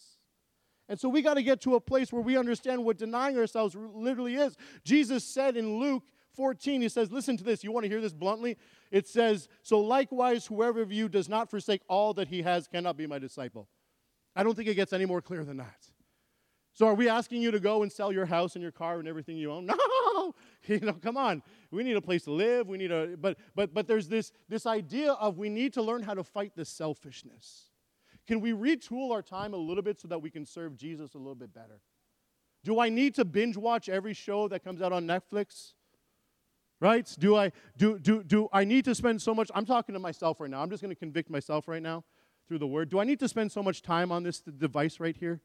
[0.91, 3.77] And so we got to get to a place where we understand what denying ourselves
[3.77, 4.57] literally is.
[4.83, 6.03] Jesus said in Luke
[6.35, 7.63] 14, he says, Listen to this.
[7.63, 8.57] You want to hear this bluntly?
[8.91, 12.97] It says, So likewise, whoever of you does not forsake all that he has cannot
[12.97, 13.69] be my disciple.
[14.35, 15.87] I don't think it gets any more clear than that.
[16.73, 19.07] So are we asking you to go and sell your house and your car and
[19.07, 19.69] everything you own?
[20.13, 20.35] No!
[20.67, 21.41] You know, come on.
[21.71, 22.67] We need a place to live.
[22.67, 26.03] We need a but but but there's this this idea of we need to learn
[26.03, 27.70] how to fight this selfishness.
[28.27, 31.17] Can we retool our time a little bit so that we can serve Jesus a
[31.17, 31.81] little bit better?
[32.63, 35.73] Do I need to binge watch every show that comes out on Netflix?
[36.81, 37.15] right?
[37.19, 39.49] Do I do do do I need to spend so much?
[39.55, 40.61] I'm talking to myself right now.
[40.61, 42.03] I'm just going to convict myself right now
[42.47, 42.89] through the word.
[42.89, 45.39] Do I need to spend so much time on this device right here?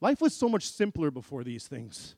[0.00, 2.16] Life was so much simpler before these things.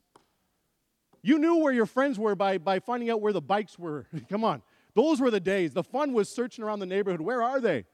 [1.21, 4.07] You knew where your friends were by, by finding out where the bikes were.
[4.29, 4.63] Come on.
[4.95, 5.73] Those were the days.
[5.73, 7.21] The fun was searching around the neighborhood.
[7.21, 7.85] Where are they?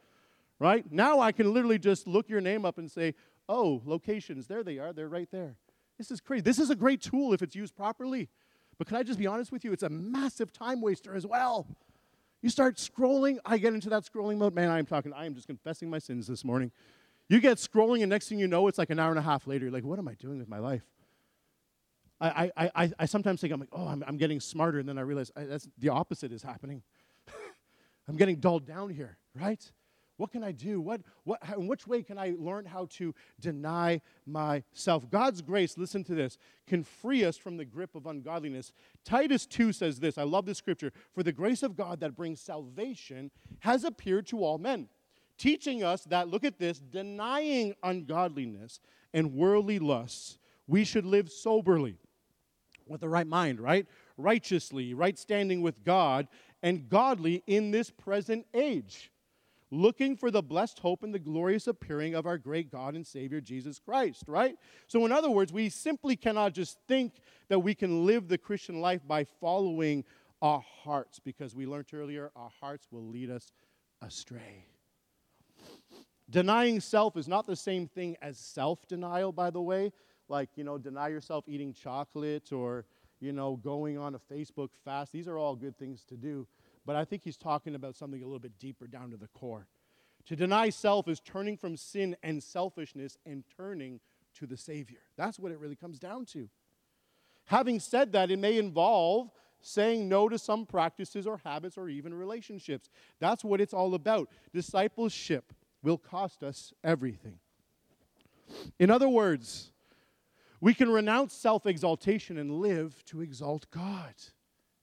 [0.62, 0.86] Right?
[0.92, 3.16] Now I can literally just look your name up and say,
[3.50, 4.46] oh, locations.
[4.46, 4.94] There they are.
[4.94, 5.56] They're right there.
[5.98, 6.42] This is crazy.
[6.42, 8.30] This is a great tool if it's used properly.
[8.78, 9.74] But can I just be honest with you?
[9.74, 11.66] It's a massive time waster as well.
[12.44, 14.54] You start scrolling, I get into that scrolling mode.
[14.54, 16.72] Man, I am talking, I am just confessing my sins this morning.
[17.28, 19.48] You get scrolling, and next thing you know, it's like an hour and a half
[19.48, 19.66] later.
[19.66, 20.84] You're like, what am I doing with my life?
[22.20, 25.00] I, I, I, I sometimes think, I'm like, oh, I'm, I'm getting smarter, and then
[25.00, 26.84] I realize I, that's the opposite is happening.
[28.08, 29.72] I'm getting dulled down here, right?
[30.22, 30.80] What can I do?
[30.80, 35.10] What, what, how, in which way can I learn how to deny myself?
[35.10, 38.72] God's grace, listen to this, can free us from the grip of ungodliness.
[39.04, 40.94] Titus 2 says this I love this scripture.
[41.16, 43.32] For the grace of God that brings salvation
[43.62, 44.90] has appeared to all men,
[45.40, 48.80] teaching us that, look at this, denying ungodliness
[49.16, 51.98] and worldly lusts, we should live soberly
[52.88, 53.88] with the right mind, right?
[54.18, 56.28] Righteously, right standing with God,
[56.62, 59.12] and godly in this present age
[59.72, 63.40] looking for the blessed hope and the glorious appearing of our great God and Savior
[63.40, 64.56] Jesus Christ, right?
[64.88, 67.14] So, in other words, we simply cannot just think
[67.48, 70.04] that we can live the Christian life by following
[70.42, 73.52] our hearts, because we learned earlier our hearts will lead us
[74.02, 74.66] astray.
[76.30, 79.92] Denying self is not the same thing as self denial, by the way.
[80.28, 82.86] Like, you know, deny yourself eating chocolate or,
[83.20, 85.12] you know, going on a Facebook fast.
[85.12, 86.48] These are all good things to do
[86.86, 89.68] but I think he's talking about something a little bit deeper down to the core.
[90.28, 94.00] To deny self is turning from sin and selfishness and turning
[94.36, 95.00] to the Savior.
[95.18, 96.50] That's what it really comes down to.
[97.46, 102.14] Having said that, it may involve saying no to some practices or habits or even
[102.14, 102.90] relationships.
[103.20, 104.30] That's what it's all about.
[104.54, 107.40] Discipleship will cost us everything.
[108.80, 109.72] In other words,
[110.60, 114.14] we can renounce self exaltation and live to exalt God.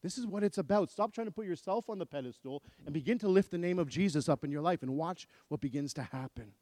[0.02, 0.90] This is what it's about.
[0.90, 3.88] Stop trying to put yourself on the pedestal and begin to lift the name of
[3.88, 6.52] Jesus up in your life and watch what begins to happen.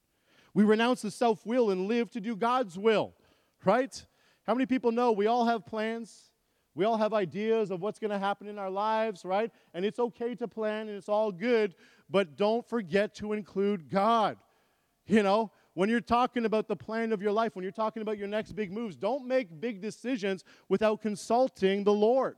[0.54, 3.12] We renounce the self will and live to do God's will,
[3.64, 4.06] right?
[4.46, 6.30] How many people know we all have plans?
[6.74, 9.50] We all have ideas of what's going to happen in our lives, right?
[9.74, 11.74] And it's okay to plan and it's all good,
[12.08, 14.38] but don't forget to include God.
[15.06, 18.18] You know, when you're talking about the plan of your life, when you're talking about
[18.18, 22.36] your next big moves, don't make big decisions without consulting the Lord.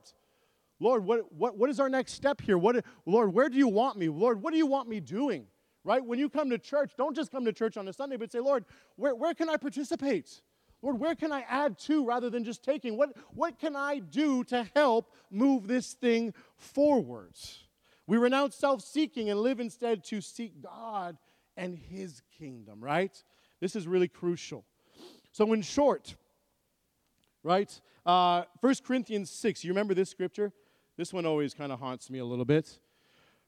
[0.79, 2.57] Lord, what, what, what is our next step here?
[2.57, 4.07] What, Lord, where do you want me?
[4.09, 5.45] Lord, what do you want me doing?
[5.83, 6.03] Right?
[6.03, 8.39] When you come to church, don't just come to church on a Sunday, but say,
[8.39, 8.65] Lord,
[8.95, 10.41] where, where can I participate?
[10.81, 12.97] Lord, where can I add to rather than just taking?
[12.97, 17.65] What, what can I do to help move this thing forwards?
[18.07, 21.17] We renounce self seeking and live instead to seek God
[21.57, 23.21] and His kingdom, right?
[23.59, 24.65] This is really crucial.
[25.31, 26.15] So, in short,
[27.43, 30.53] right, uh, 1 Corinthians 6, you remember this scripture?
[30.99, 32.77] This one always kind of haunts me a little bit.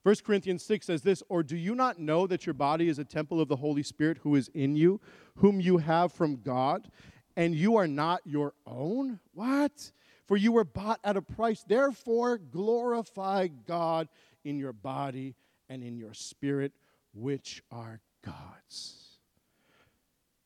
[0.03, 3.03] 1 Corinthians 6 says this Or do you not know that your body is a
[3.03, 5.01] temple of the Holy Spirit who is in you,
[5.35, 6.89] whom you have from God,
[7.35, 9.19] and you are not your own?
[9.33, 9.91] What?
[10.27, 11.65] For you were bought at a price.
[11.67, 14.07] Therefore, glorify God
[14.45, 15.35] in your body
[15.67, 16.71] and in your spirit,
[17.13, 19.17] which are God's.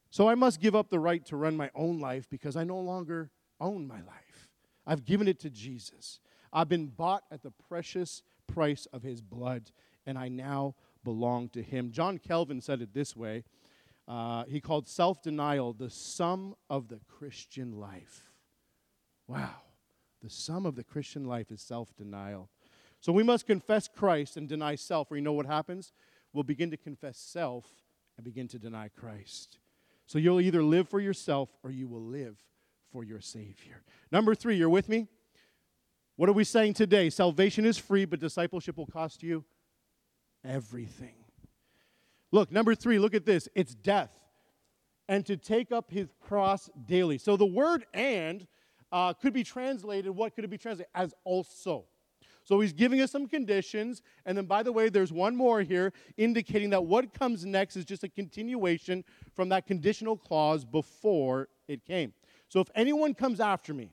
[0.09, 2.79] So I must give up the right to run my own life because I no
[2.79, 3.29] longer
[3.61, 4.49] own my life.
[4.87, 6.19] I've given it to Jesus.
[6.55, 9.71] I've been bought at the precious price of his blood,
[10.05, 11.91] and I now belong to him.
[11.91, 13.43] John Calvin said it this way
[14.07, 18.31] uh, he called self denial the sum of the Christian life.
[19.27, 19.55] Wow.
[20.23, 22.49] The sum of the Christian life is self denial.
[23.01, 25.91] So we must confess Christ and deny self, or you know what happens?
[26.33, 27.65] We'll begin to confess self
[28.17, 29.57] and begin to deny Christ.
[30.07, 32.37] So you'll either live for yourself or you will live
[32.91, 33.83] for your Savior.
[34.11, 35.07] Number three, you're with me?
[36.17, 37.09] What are we saying today?
[37.09, 39.43] Salvation is free, but discipleship will cost you
[40.45, 41.15] everything.
[42.31, 44.11] Look, number three, look at this it's death.
[45.07, 47.19] And to take up his cross daily.
[47.19, 48.47] So the word and
[48.91, 50.89] uh, could be translated, what could it be translated?
[50.95, 51.85] As also.
[52.43, 54.01] So he's giving us some conditions.
[54.25, 57.85] And then, by the way, there's one more here indicating that what comes next is
[57.85, 59.03] just a continuation
[59.35, 62.13] from that conditional clause before it came.
[62.49, 63.91] So if anyone comes after me,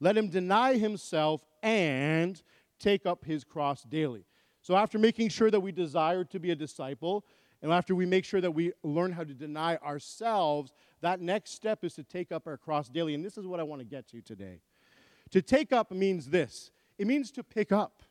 [0.00, 2.40] let him deny himself and
[2.78, 4.24] take up his cross daily.
[4.62, 7.24] So, after making sure that we desire to be a disciple,
[7.62, 11.82] and after we make sure that we learn how to deny ourselves, that next step
[11.82, 13.14] is to take up our cross daily.
[13.14, 14.60] And this is what I want to get to today.
[15.30, 18.02] To take up means this it means to pick up.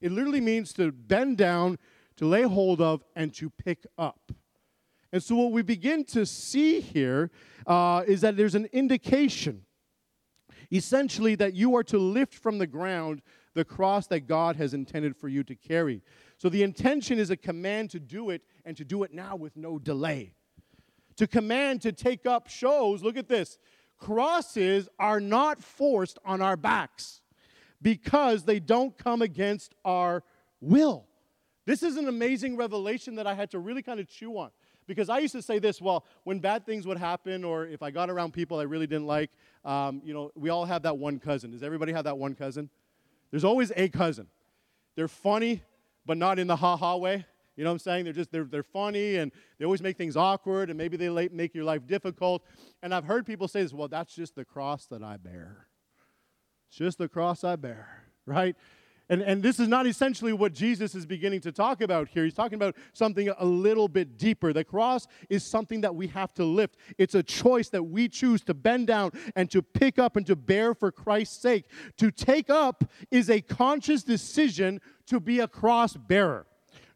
[0.00, 1.78] It literally means to bend down,
[2.16, 4.32] to lay hold of, and to pick up.
[5.12, 7.30] And so, what we begin to see here
[7.66, 9.64] uh, is that there's an indication,
[10.74, 13.22] essentially, that you are to lift from the ground
[13.54, 16.02] the cross that God has intended for you to carry.
[16.38, 19.56] So the intention is a command to do it and to do it now with
[19.56, 20.34] no delay.
[21.16, 23.58] To command to take up shows, look at this.
[23.96, 27.22] Crosses are not forced on our backs
[27.80, 30.24] because they don't come against our
[30.60, 31.06] will.
[31.66, 34.50] This is an amazing revelation that I had to really kind of chew on.
[34.86, 37.90] Because I used to say this, well, when bad things would happen, or if I
[37.90, 39.30] got around people I really didn't like,
[39.64, 41.50] um, you know, we all have that one cousin.
[41.50, 42.68] Does everybody have that one cousin?
[43.30, 44.28] There's always a cousin.
[44.94, 45.62] They're funny,
[46.06, 47.24] but not in the ha ha way.
[47.56, 48.04] You know what I'm saying?
[48.04, 51.54] They're just they're, they're funny and they always make things awkward and maybe they make
[51.54, 52.44] your life difficult.
[52.82, 55.68] And I've heard people say this, well, that's just the cross that I bear.
[56.68, 57.88] It's just the cross I bear,
[58.26, 58.56] right?
[59.10, 62.24] And, and this is not essentially what Jesus is beginning to talk about here.
[62.24, 64.52] He's talking about something a little bit deeper.
[64.54, 68.42] The cross is something that we have to lift, it's a choice that we choose
[68.44, 71.66] to bend down and to pick up and to bear for Christ's sake.
[71.98, 76.46] To take up is a conscious decision to be a cross bearer.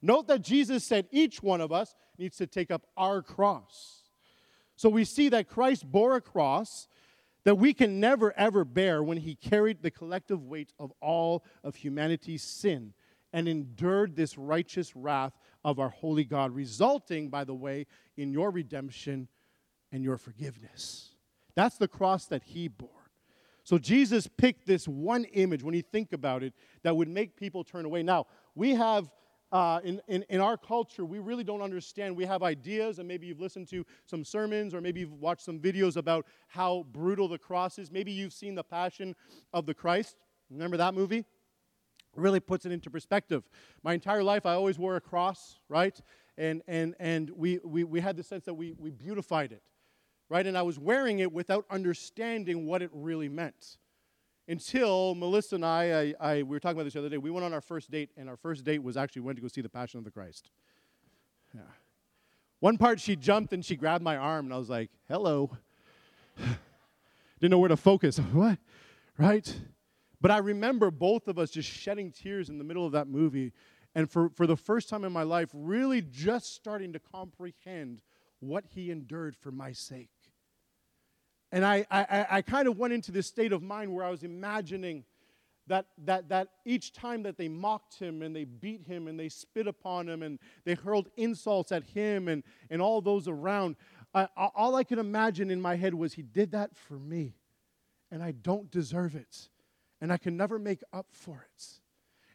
[0.01, 4.03] Note that Jesus said each one of us needs to take up our cross.
[4.77, 6.89] So we see that Christ bore a cross
[7.45, 11.77] that we can never ever bear when he carried the collective weight of all of
[11.77, 12.93] humanity's sin
[13.33, 15.33] and endured this righteous wrath
[15.65, 19.29] of our holy God, resulting, by the way, in your redemption
[19.93, 21.11] and your forgiveness.
[21.55, 22.89] That's the cross that he bore.
[23.65, 27.65] So Jesus picked this one image, when you think about it, that would make people
[27.65, 28.03] turn away.
[28.03, 29.11] Now, we have
[29.51, 32.17] uh, in, in, in our culture, we really don't understand.
[32.17, 35.59] We have ideas, and maybe you've listened to some sermons, or maybe you've watched some
[35.59, 37.91] videos about how brutal the cross is.
[37.91, 39.15] Maybe you've seen The Passion
[39.53, 40.17] of the Christ.
[40.51, 41.25] Remember that movie?
[42.17, 43.45] really puts it into perspective.
[43.83, 45.99] My entire life, I always wore a cross, right?
[46.37, 49.63] And, and, and we, we, we had the sense that we, we beautified it,
[50.29, 50.47] right?
[50.47, 53.79] And I was wearing it without understanding what it really meant
[54.49, 57.19] until Melissa and I, I, I, we were talking about this the other day.
[57.19, 59.49] We went on our first date, and our first date was actually went to go
[59.49, 60.51] see the Passion of the Christ.
[61.55, 61.61] Yeah.
[62.61, 65.57] One part, she jumped and she grabbed my arm, and I was like, "Hello."
[67.41, 68.19] Didn't know where to focus.
[68.33, 68.59] what?
[69.17, 69.55] Right?
[70.21, 73.53] But I remember both of us just shedding tears in the middle of that movie,
[73.95, 78.01] and for, for the first time in my life, really just starting to comprehend
[78.41, 80.11] what he endured for my sake.
[81.51, 84.23] And I, I, I kind of went into this state of mind where I was
[84.23, 85.05] imagining
[85.69, 89.29] that, that, that each time that they mocked him and they beat him and they
[89.29, 93.77] spit upon him and they hurled insults at him and, and all those around,
[94.15, 97.35] I, all I could imagine in my head was, He did that for me,
[98.11, 99.49] and I don't deserve it,
[100.01, 101.65] and I can never make up for it.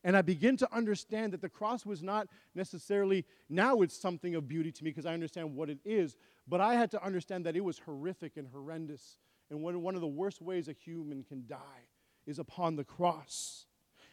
[0.03, 4.47] And I begin to understand that the cross was not necessarily, now it's something of
[4.47, 6.15] beauty to me because I understand what it is,
[6.47, 9.17] but I had to understand that it was horrific and horrendous.
[9.49, 11.87] And one, of the worst ways a human can die
[12.25, 13.65] is upon the cross.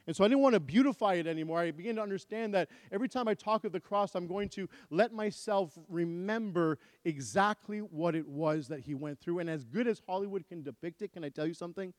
[0.07, 1.61] And so I didn't want to beautify it anymore.
[1.61, 4.69] I began to understand that every time I talk of the cross, I'm going to
[4.91, 9.41] let myself remember exactly what it was that he went through.
[9.41, 11.93] And as good as Hollywood can depict it, can I tell you something?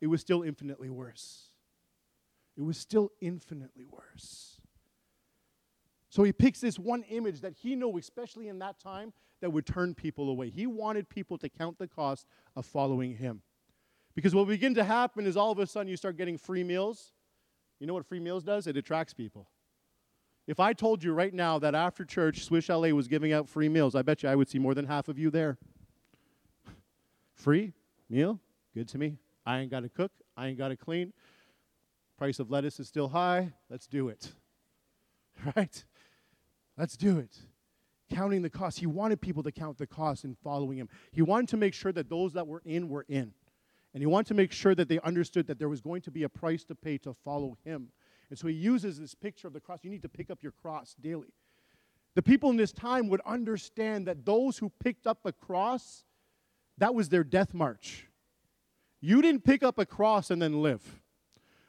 [0.00, 1.50] It was still infinitely worse.
[2.56, 4.60] It was still infinitely worse.
[6.10, 9.66] So he picks this one image that he knew, especially in that time, that would
[9.66, 10.50] turn people away.
[10.50, 12.26] He wanted people to count the cost
[12.56, 13.42] of following him.
[14.14, 16.64] Because what will begin to happen is all of a sudden you start getting free
[16.64, 17.12] meals.
[17.78, 18.66] You know what free meals does?
[18.66, 19.48] It attracts people.
[20.48, 23.68] If I told you right now that after church, Swiss Chalet was giving out free
[23.68, 25.58] meals, I bet you I would see more than half of you there.
[27.34, 27.74] free
[28.08, 28.40] meal?
[28.74, 29.18] Good to me.
[29.44, 30.10] I ain't got to cook.
[30.36, 31.12] I ain't got to clean.
[32.16, 33.52] Price of lettuce is still high.
[33.70, 34.32] Let's do it.
[35.54, 35.84] Right?
[36.76, 37.38] Let's do it.
[38.10, 38.78] Counting the cost.
[38.78, 40.88] He wanted people to count the cost in following him.
[41.12, 43.32] He wanted to make sure that those that were in were in.
[43.94, 46.22] And he wanted to make sure that they understood that there was going to be
[46.22, 47.88] a price to pay to follow him.
[48.30, 49.80] And so he uses this picture of the cross.
[49.82, 51.32] You need to pick up your cross daily.
[52.14, 56.04] The people in this time would understand that those who picked up a cross,
[56.76, 58.06] that was their death march.
[59.00, 61.00] You didn't pick up a cross and then live.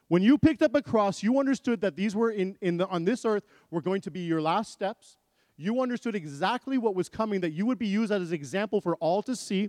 [0.08, 3.04] When you picked up a cross, you understood that these were in, in the, on
[3.04, 5.16] this earth were going to be your last steps.
[5.60, 8.96] You understood exactly what was coming, that you would be used as an example for
[8.96, 9.68] all to see.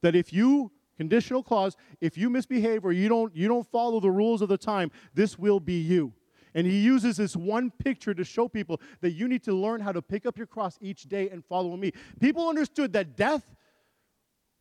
[0.00, 4.10] That if you, conditional clause, if you misbehave or you don't, you don't follow the
[4.10, 6.14] rules of the time, this will be you.
[6.54, 9.92] And he uses this one picture to show people that you need to learn how
[9.92, 11.92] to pick up your cross each day and follow me.
[12.18, 13.44] People understood that death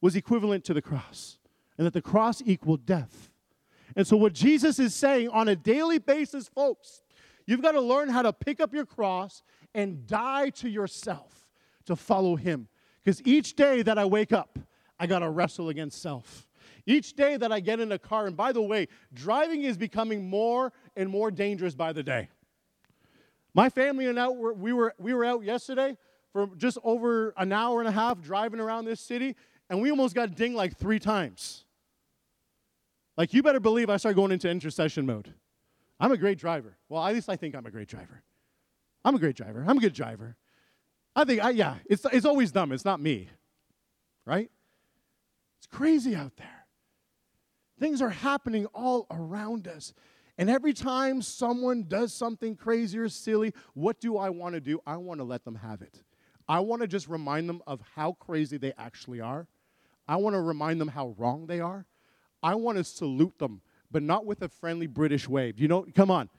[0.02, 1.38] was equivalent to the cross,
[1.78, 3.32] and that the cross equaled death.
[3.96, 7.02] And so, what Jesus is saying on a daily basis, folks,
[7.46, 9.42] you've got to learn how to pick up your cross
[9.76, 11.48] and die to yourself
[11.86, 12.68] to follow Him.
[13.04, 14.58] Because each day that I wake up,
[14.98, 16.48] I got to wrestle against self.
[16.88, 20.28] Each day that I get in a car, and by the way, driving is becoming
[20.28, 22.30] more and more dangerous by the day.
[23.54, 25.98] My family and I, we were, we were out yesterday
[26.32, 29.36] for just over an hour and a half driving around this city,
[29.70, 31.66] and we almost got dinged like three times.
[33.18, 35.34] Like, you better believe I start going into intercession mode.
[36.00, 36.78] I'm a great driver.
[36.90, 38.24] Well, at least I think I'm a great driver.
[39.06, 39.64] I'm a great driver.
[39.66, 40.36] I'm a good driver.
[41.16, 42.72] I think, I, yeah, it's, it's always them.
[42.72, 43.30] It's not me.
[44.26, 44.50] Right?
[45.60, 46.66] It's crazy out there.
[47.80, 49.94] Things are happening all around us.
[50.38, 54.82] And every time someone does something crazy or silly, what do I want to do?
[54.86, 56.02] I want to let them have it.
[56.48, 59.48] I want to just remind them of how crazy they actually are.
[60.08, 61.86] I want to remind them how wrong they are.
[62.44, 65.60] I want to salute them, but not with a friendly British wave.
[65.60, 66.30] You know, come on.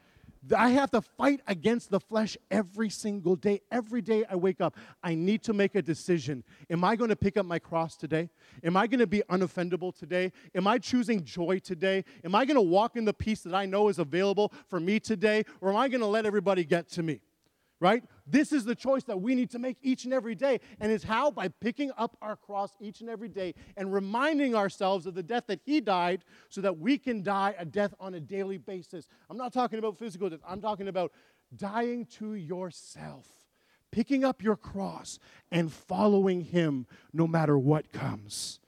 [0.54, 3.60] I have to fight against the flesh every single day.
[3.70, 6.44] Every day I wake up, I need to make a decision.
[6.70, 8.30] Am I going to pick up my cross today?
[8.62, 10.32] Am I going to be unoffendable today?
[10.54, 12.04] Am I choosing joy today?
[12.24, 15.00] Am I going to walk in the peace that I know is available for me
[15.00, 15.44] today?
[15.60, 17.20] Or am I going to let everybody get to me?
[17.80, 18.02] Right?
[18.26, 20.60] This is the choice that we need to make each and every day.
[20.80, 21.30] And it's how?
[21.30, 25.44] By picking up our cross each and every day and reminding ourselves of the death
[25.48, 29.08] that He died so that we can die a death on a daily basis.
[29.28, 31.12] I'm not talking about physical death, I'm talking about
[31.54, 33.26] dying to yourself,
[33.92, 35.18] picking up your cross
[35.52, 38.60] and following Him no matter what comes.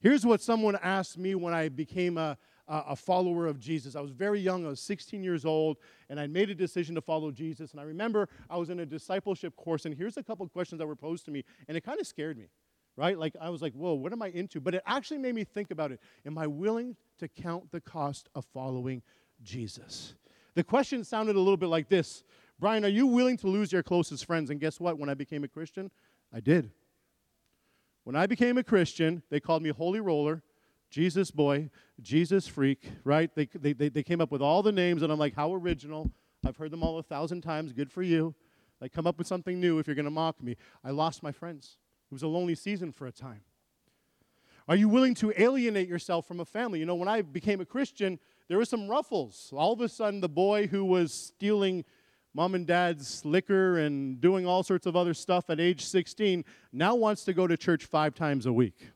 [0.00, 2.38] Here's what someone asked me when I became a
[2.70, 3.96] a follower of Jesus.
[3.96, 7.00] I was very young, I was 16 years old, and I made a decision to
[7.00, 7.72] follow Jesus.
[7.72, 10.86] And I remember I was in a discipleship course, and here's a couple questions that
[10.86, 12.46] were posed to me, and it kind of scared me,
[12.96, 13.18] right?
[13.18, 14.60] Like, I was like, whoa, what am I into?
[14.60, 16.00] But it actually made me think about it.
[16.24, 19.02] Am I willing to count the cost of following
[19.42, 20.14] Jesus?
[20.54, 22.22] The question sounded a little bit like this
[22.60, 24.50] Bryan, are you willing to lose your closest friends?
[24.50, 24.98] And guess what?
[24.98, 25.90] When I became a Christian,
[26.32, 26.70] I did.
[28.04, 30.42] When I became a Christian, they called me Holy Roller.
[30.90, 31.70] Jesus boy,
[32.00, 33.32] Jesus freak, right?
[33.34, 36.10] They, they, they, came up with all the names, and I'm like, how original.
[36.44, 37.72] I've heard them all a thousand times.
[37.72, 38.34] Good for you.
[38.80, 40.56] Like, come up with something new if you're going to mock me.
[40.82, 41.76] I lost my friends.
[42.10, 43.42] It was a lonely season for a time.
[44.68, 46.80] Are you willing to alienate yourself from a family?
[46.80, 48.18] You know, when I became a Christian,
[48.48, 49.52] there were some ruffles.
[49.54, 51.84] All of a sudden, the boy who was stealing
[52.34, 56.94] mom and dad's liquor and doing all sorts of other stuff at age 16 now
[56.94, 58.90] wants to go to church five times a week.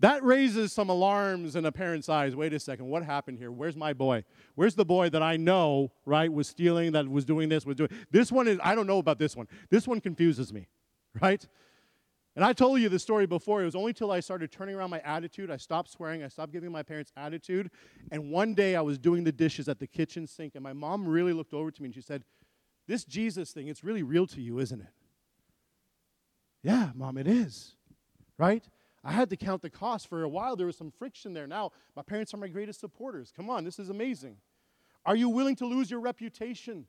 [0.00, 2.34] That raises some alarms in a parent's eyes.
[2.34, 3.52] Wait a second, what happened here?
[3.52, 4.24] Where's my boy?
[4.54, 7.90] Where's the boy that I know, right, was stealing, that was doing this, was doing
[8.10, 9.46] this one is I don't know about this one.
[9.68, 10.68] This one confuses me,
[11.20, 11.46] right?
[12.34, 13.60] And I told you the story before.
[13.60, 15.50] It was only till I started turning around my attitude.
[15.50, 16.22] I stopped swearing.
[16.22, 17.70] I stopped giving my parents attitude.
[18.10, 21.06] And one day I was doing the dishes at the kitchen sink, and my mom
[21.06, 22.24] really looked over to me and she said,
[22.86, 24.94] This Jesus thing, it's really real to you, isn't it?
[26.62, 27.74] Yeah, mom, it is.
[28.38, 28.64] Right?
[29.02, 30.08] I had to count the cost.
[30.08, 31.46] For a while, there was some friction there.
[31.46, 33.32] Now, my parents are my greatest supporters.
[33.34, 34.36] Come on, this is amazing.
[35.06, 36.86] Are you willing to lose your reputation?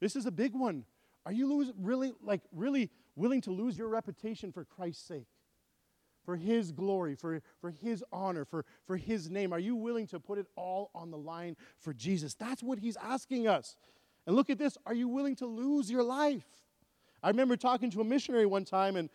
[0.00, 0.84] This is a big one.
[1.24, 5.28] Are you lose, really like really willing to lose your reputation for Christ's sake?
[6.24, 9.52] For his glory, for, for his honor, for, for his name?
[9.52, 12.34] Are you willing to put it all on the line for Jesus?
[12.34, 13.76] That's what he's asking us.
[14.26, 16.44] And look at this are you willing to lose your life?
[17.22, 19.08] I remember talking to a missionary one time, and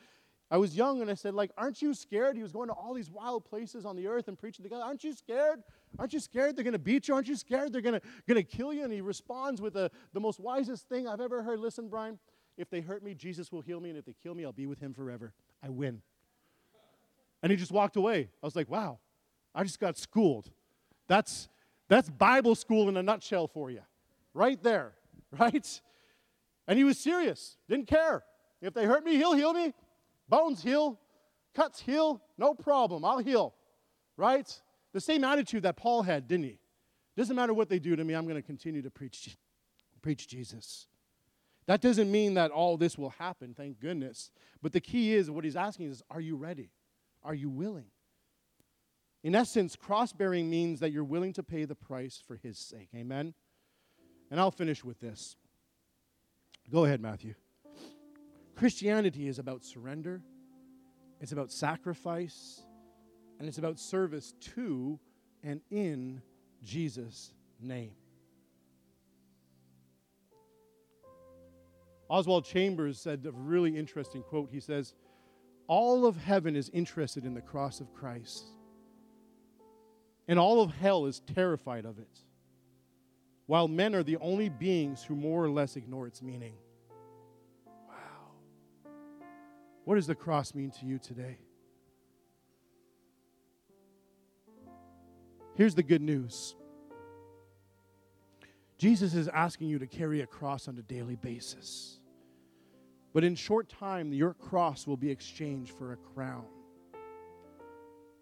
[0.51, 2.35] I was young, and I said, like, aren't you scared?
[2.35, 4.81] He was going to all these wild places on the earth and preaching to God.
[4.81, 5.61] Aren't you scared?
[5.99, 7.13] Aren't you scared they're going to beat you?
[7.13, 8.83] Aren't you scared they're going to kill you?
[8.83, 11.59] And he responds with the, the most wisest thing I've ever heard.
[11.59, 12.17] Listen, Bryan,
[12.57, 14.65] if they hurt me, Jesus will heal me, and if they kill me, I'll be
[14.65, 15.33] with him forever.
[15.63, 16.01] I win.
[17.43, 18.29] And he just walked away.
[18.41, 18.97] I was like, wow,
[19.53, 20.49] I just got schooled.
[21.07, 21.47] That's,
[21.87, 23.81] that's Bible school in a nutshell for you,
[24.33, 24.93] right there,
[25.39, 25.81] right?
[26.67, 28.23] And he was serious, didn't care.
[28.61, 29.73] If they hurt me, he'll heal me.
[30.29, 30.99] Bones heal,
[31.55, 33.55] cuts heal, no problem, I'll heal,
[34.15, 34.47] right?
[34.93, 36.59] The same attitude that Paul had, didn't he?
[37.17, 39.37] Doesn't matter what they do to me, I'm going to continue to preach,
[40.01, 40.87] preach Jesus.
[41.65, 44.31] That doesn't mean that all this will happen, thank goodness.
[44.61, 46.71] But the key is what he's asking is are you ready?
[47.23, 47.91] Are you willing?
[49.23, 52.89] In essence, cross bearing means that you're willing to pay the price for his sake.
[52.95, 53.33] Amen?
[54.31, 55.35] And I'll finish with this.
[56.71, 57.33] Go ahead, Matthew.
[58.59, 60.21] Christianity is about surrender,
[61.21, 62.61] it's about sacrifice,
[63.39, 64.99] and it's about service to
[65.43, 66.21] and in
[66.61, 67.31] Jesus'
[67.61, 67.93] name.
[72.09, 74.49] Oswald Chambers said a really interesting quote.
[74.51, 74.93] He says,
[75.67, 78.43] All of heaven is interested in the cross of Christ,
[80.27, 82.19] and all of hell is terrified of it,
[83.45, 86.55] while men are the only beings who more or less ignore its meaning.
[89.85, 91.37] What does the cross mean to you today?
[95.55, 96.55] Here's the good news
[98.77, 101.99] Jesus is asking you to carry a cross on a daily basis.
[103.13, 106.45] But in short time, your cross will be exchanged for a crown.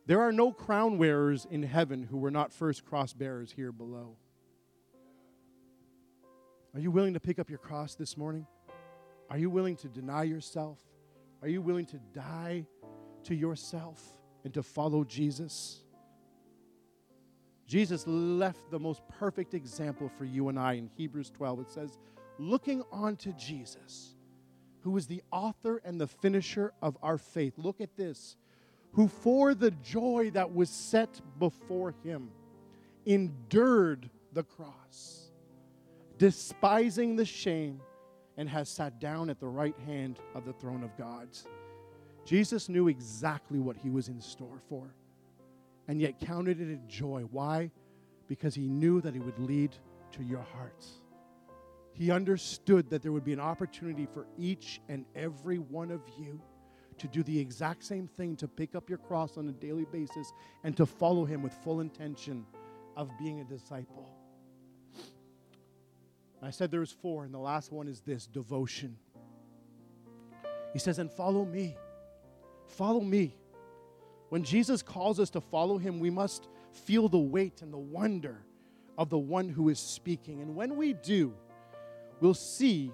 [0.07, 4.15] There are no crown wearers in heaven who were not first cross bearers here below.
[6.73, 8.47] Are you willing to pick up your cross this morning?
[9.29, 10.77] Are you willing to deny yourself?
[11.41, 12.65] Are you willing to die
[13.23, 14.01] to yourself
[14.43, 15.83] and to follow Jesus?
[17.67, 21.59] Jesus left the most perfect example for you and I in Hebrews 12.
[21.61, 21.97] It says,
[22.39, 24.15] looking on to Jesus
[24.87, 27.53] who is the author and the finisher of our faith.
[27.57, 28.37] Look at this.
[28.93, 32.31] Who for the joy that was set before him
[33.05, 35.29] endured the cross,
[36.17, 37.81] despising the shame,
[38.37, 41.27] and has sat down at the right hand of the throne of God.
[42.25, 44.93] Jesus knew exactly what he was in store for,
[45.87, 47.23] and yet counted it a joy.
[47.31, 47.71] Why?
[48.27, 49.75] Because he knew that it would lead
[50.11, 51.01] to your hearts.
[51.93, 56.39] He understood that there would be an opportunity for each and every one of you
[56.99, 60.33] to do the exact same thing, to pick up your cross on a daily basis
[60.63, 62.45] and to follow Him with full intention
[62.95, 64.16] of being a disciple.
[66.41, 68.97] I said there was four, and the last one is this devotion.
[70.73, 71.75] He says, and follow me.
[72.67, 73.35] Follow me.
[74.29, 78.43] When Jesus calls us to follow him, we must feel the weight and the wonder
[78.97, 80.41] of the one who is speaking.
[80.41, 81.33] And when we do,
[82.19, 82.91] we'll see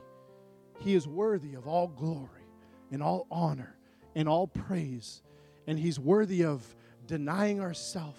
[0.79, 2.47] he is worthy of all glory
[2.91, 3.75] and all honor
[4.15, 5.21] and all praise.
[5.65, 6.63] And he's worthy of
[7.07, 8.17] denying ourself.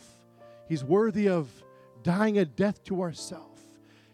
[0.68, 1.48] He's worthy of
[2.02, 3.53] dying a death to ourself.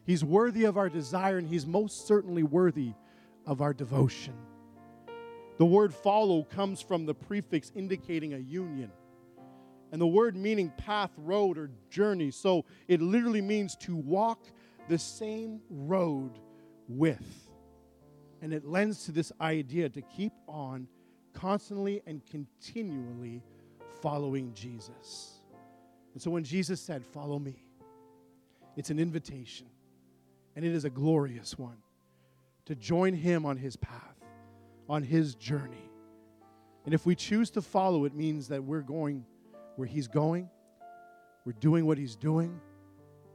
[0.05, 2.95] He's worthy of our desire, and he's most certainly worthy
[3.47, 4.35] of our devotion.
[5.59, 8.91] The word follow comes from the prefix indicating a union.
[9.93, 12.31] And the word meaning path, road, or journey.
[12.31, 14.47] So it literally means to walk
[14.89, 16.39] the same road
[16.89, 17.51] with.
[18.41, 20.89] And it lends to this idea to keep on
[21.35, 23.43] constantly and continually
[24.01, 25.41] following Jesus.
[26.15, 27.65] And so when Jesus said, Follow me,
[28.77, 29.67] it's an invitation,
[30.57, 31.77] and it is a glorious one
[32.67, 34.17] to join him on his path,
[34.89, 35.91] on his journey.
[36.85, 39.25] And if we choose to follow, it means that we're going
[39.77, 40.49] where he's going,
[41.45, 42.61] we're doing what he's doing,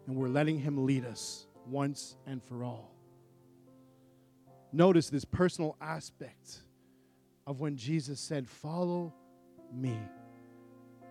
[0.08, 2.96] and we're letting him lead us once and for all
[4.76, 6.60] notice this personal aspect
[7.48, 9.14] of when Jesus said, Follow
[9.74, 9.98] me.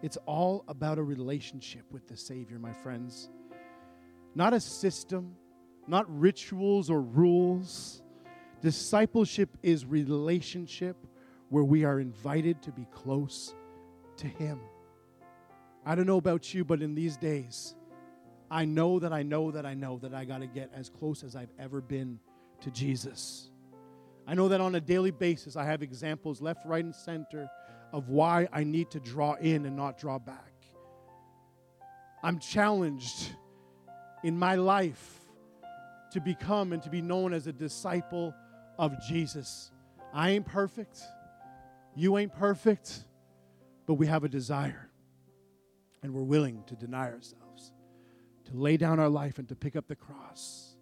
[0.03, 3.31] It's all about a relationship with the Savior, my friends.
[4.35, 5.35] Not a system,
[5.87, 8.03] not rituals or rules.
[8.61, 10.97] Discipleship is relationship
[11.51, 13.55] where we are invited to be close
[14.17, 14.61] to Him.
[15.85, 17.75] I don't know about you, but in these days,
[18.51, 21.23] I know that I know that I know that I got to get as close
[21.23, 22.19] as I've ever been
[22.61, 23.51] to Jesus.
[24.27, 27.49] I know that on a daily basis I have examples left, right, and center
[27.93, 30.53] of why I need to draw in and not draw back.
[32.23, 33.31] I'm challenged
[34.23, 35.21] in my life
[36.15, 38.33] to become and to be known as a disciple
[38.79, 39.73] of Jesus.
[40.13, 41.01] I ain't perfect.
[41.97, 43.05] You ain't perfect,
[43.85, 44.91] but we have a desire
[46.05, 47.73] and we're willing to deny ourselves,
[48.45, 50.77] to lay down our life and to pick up the cross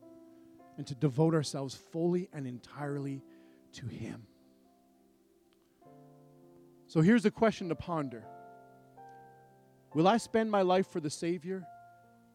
[0.76, 3.22] and to devote ourselves fully and entirely
[3.72, 4.26] to Him.
[6.88, 8.26] So here's a question to ponder
[9.94, 11.64] Will I spend my life for the Savior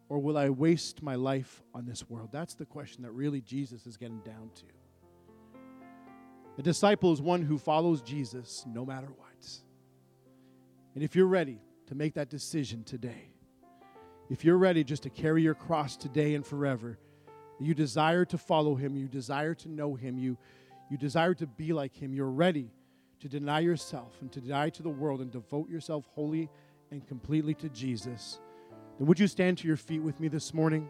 [0.09, 2.29] or will I waste my life on this world?
[2.31, 4.65] That's the question that really Jesus is getting down to.
[6.57, 9.27] A disciple is one who follows Jesus no matter what.
[10.95, 13.29] And if you're ready to make that decision today,
[14.31, 16.97] if you're ready just to carry your cross today and forever,
[17.59, 20.39] you desire to follow him, you desire to know him, you,
[20.89, 22.71] you desire to be like him, you're ready
[23.19, 26.49] to deny yourself and to die to the world and devote yourself wholly
[26.89, 28.39] and completely to Jesus,
[28.97, 30.89] then would you stand to your feet with me this morning?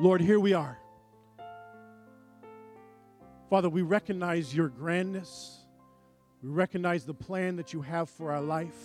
[0.00, 0.78] Lord, here we are.
[3.50, 5.58] Father, we recognize your grandness.
[6.42, 8.78] We recognize the plan that you have for our life.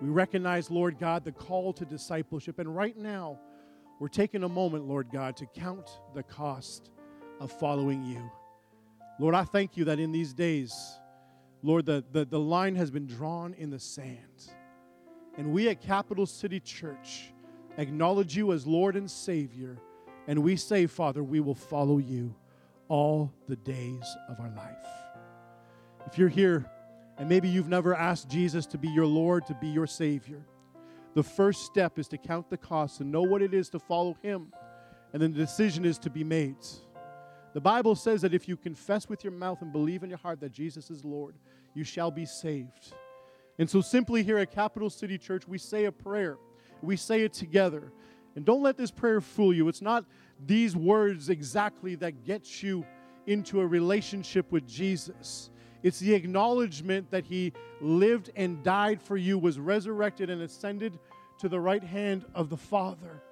[0.00, 2.58] We recognize, Lord God, the call to discipleship.
[2.58, 3.40] And right now,
[3.98, 6.90] we're taking a moment, Lord God, to count the cost
[7.40, 8.30] of following you.
[9.18, 10.99] Lord, I thank you that in these days,
[11.62, 14.50] Lord, the, the, the line has been drawn in the sand.
[15.36, 17.32] And we at Capital City Church
[17.76, 19.78] acknowledge you as Lord and Savior.
[20.26, 22.34] And we say, Father, we will follow you
[22.88, 24.86] all the days of our life.
[26.06, 26.66] If you're here
[27.18, 30.44] and maybe you've never asked Jesus to be your Lord, to be your Savior,
[31.14, 34.16] the first step is to count the cost and know what it is to follow
[34.22, 34.52] Him.
[35.12, 36.56] And then the decision is to be made.
[37.52, 40.40] The Bible says that if you confess with your mouth and believe in your heart
[40.40, 41.34] that Jesus is Lord,
[41.74, 42.94] you shall be saved.
[43.58, 46.38] And so, simply here at Capital City Church, we say a prayer.
[46.82, 47.92] We say it together.
[48.36, 49.68] And don't let this prayer fool you.
[49.68, 50.04] It's not
[50.46, 52.86] these words exactly that get you
[53.26, 55.50] into a relationship with Jesus.
[55.82, 60.98] It's the acknowledgement that he lived and died for you, was resurrected and ascended
[61.38, 63.22] to the right hand of the Father,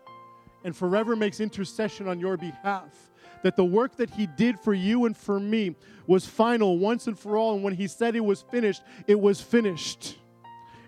[0.65, 3.11] and forever makes intercession on your behalf.
[3.43, 7.19] That the work that he did for you and for me was final once and
[7.19, 7.55] for all.
[7.55, 10.17] And when he said it was finished, it was finished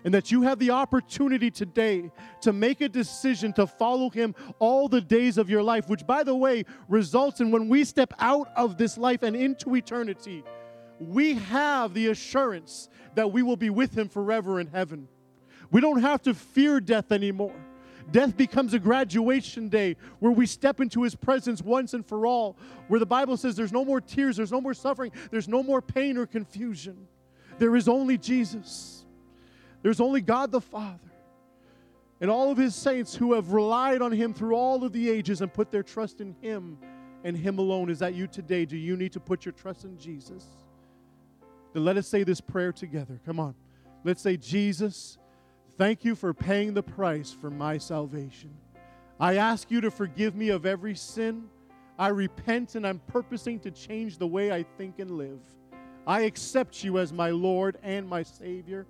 [0.03, 2.11] and that you have the opportunity today
[2.41, 6.23] to make a decision to follow Him all the days of your life, which, by
[6.23, 10.43] the way, results in when we step out of this life and into eternity,
[10.99, 15.07] we have the assurance that we will be with Him forever in heaven.
[15.71, 17.55] We don't have to fear death anymore.
[18.11, 22.57] Death becomes a graduation day where we step into His presence once and for all,
[22.87, 25.81] where the Bible says there's no more tears, there's no more suffering, there's no more
[25.81, 27.07] pain or confusion.
[27.57, 29.05] There is only Jesus.
[29.81, 31.11] There's only God the Father
[32.21, 35.41] and all of his saints who have relied on him through all of the ages
[35.41, 36.77] and put their trust in him
[37.23, 37.89] and him alone.
[37.89, 38.63] Is that you today?
[38.63, 40.45] Do you need to put your trust in Jesus?
[41.73, 43.19] Then let us say this prayer together.
[43.25, 43.55] Come on.
[44.03, 45.17] Let's say, Jesus,
[45.81, 48.51] thank you for paying the price for my salvation.
[49.19, 51.45] I ask you to forgive me of every sin.
[51.97, 55.39] I repent and I'm purposing to change the way I think and live.
[56.05, 58.85] I accept you as my Lord and my Savior.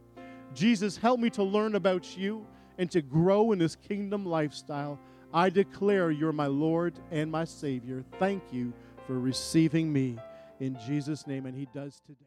[0.53, 2.45] Jesus, help me to learn about you
[2.77, 4.99] and to grow in this kingdom lifestyle.
[5.33, 8.03] I declare you're my Lord and my Savior.
[8.19, 8.73] Thank you
[9.07, 10.17] for receiving me
[10.59, 11.45] in Jesus' name.
[11.45, 12.25] And He does today.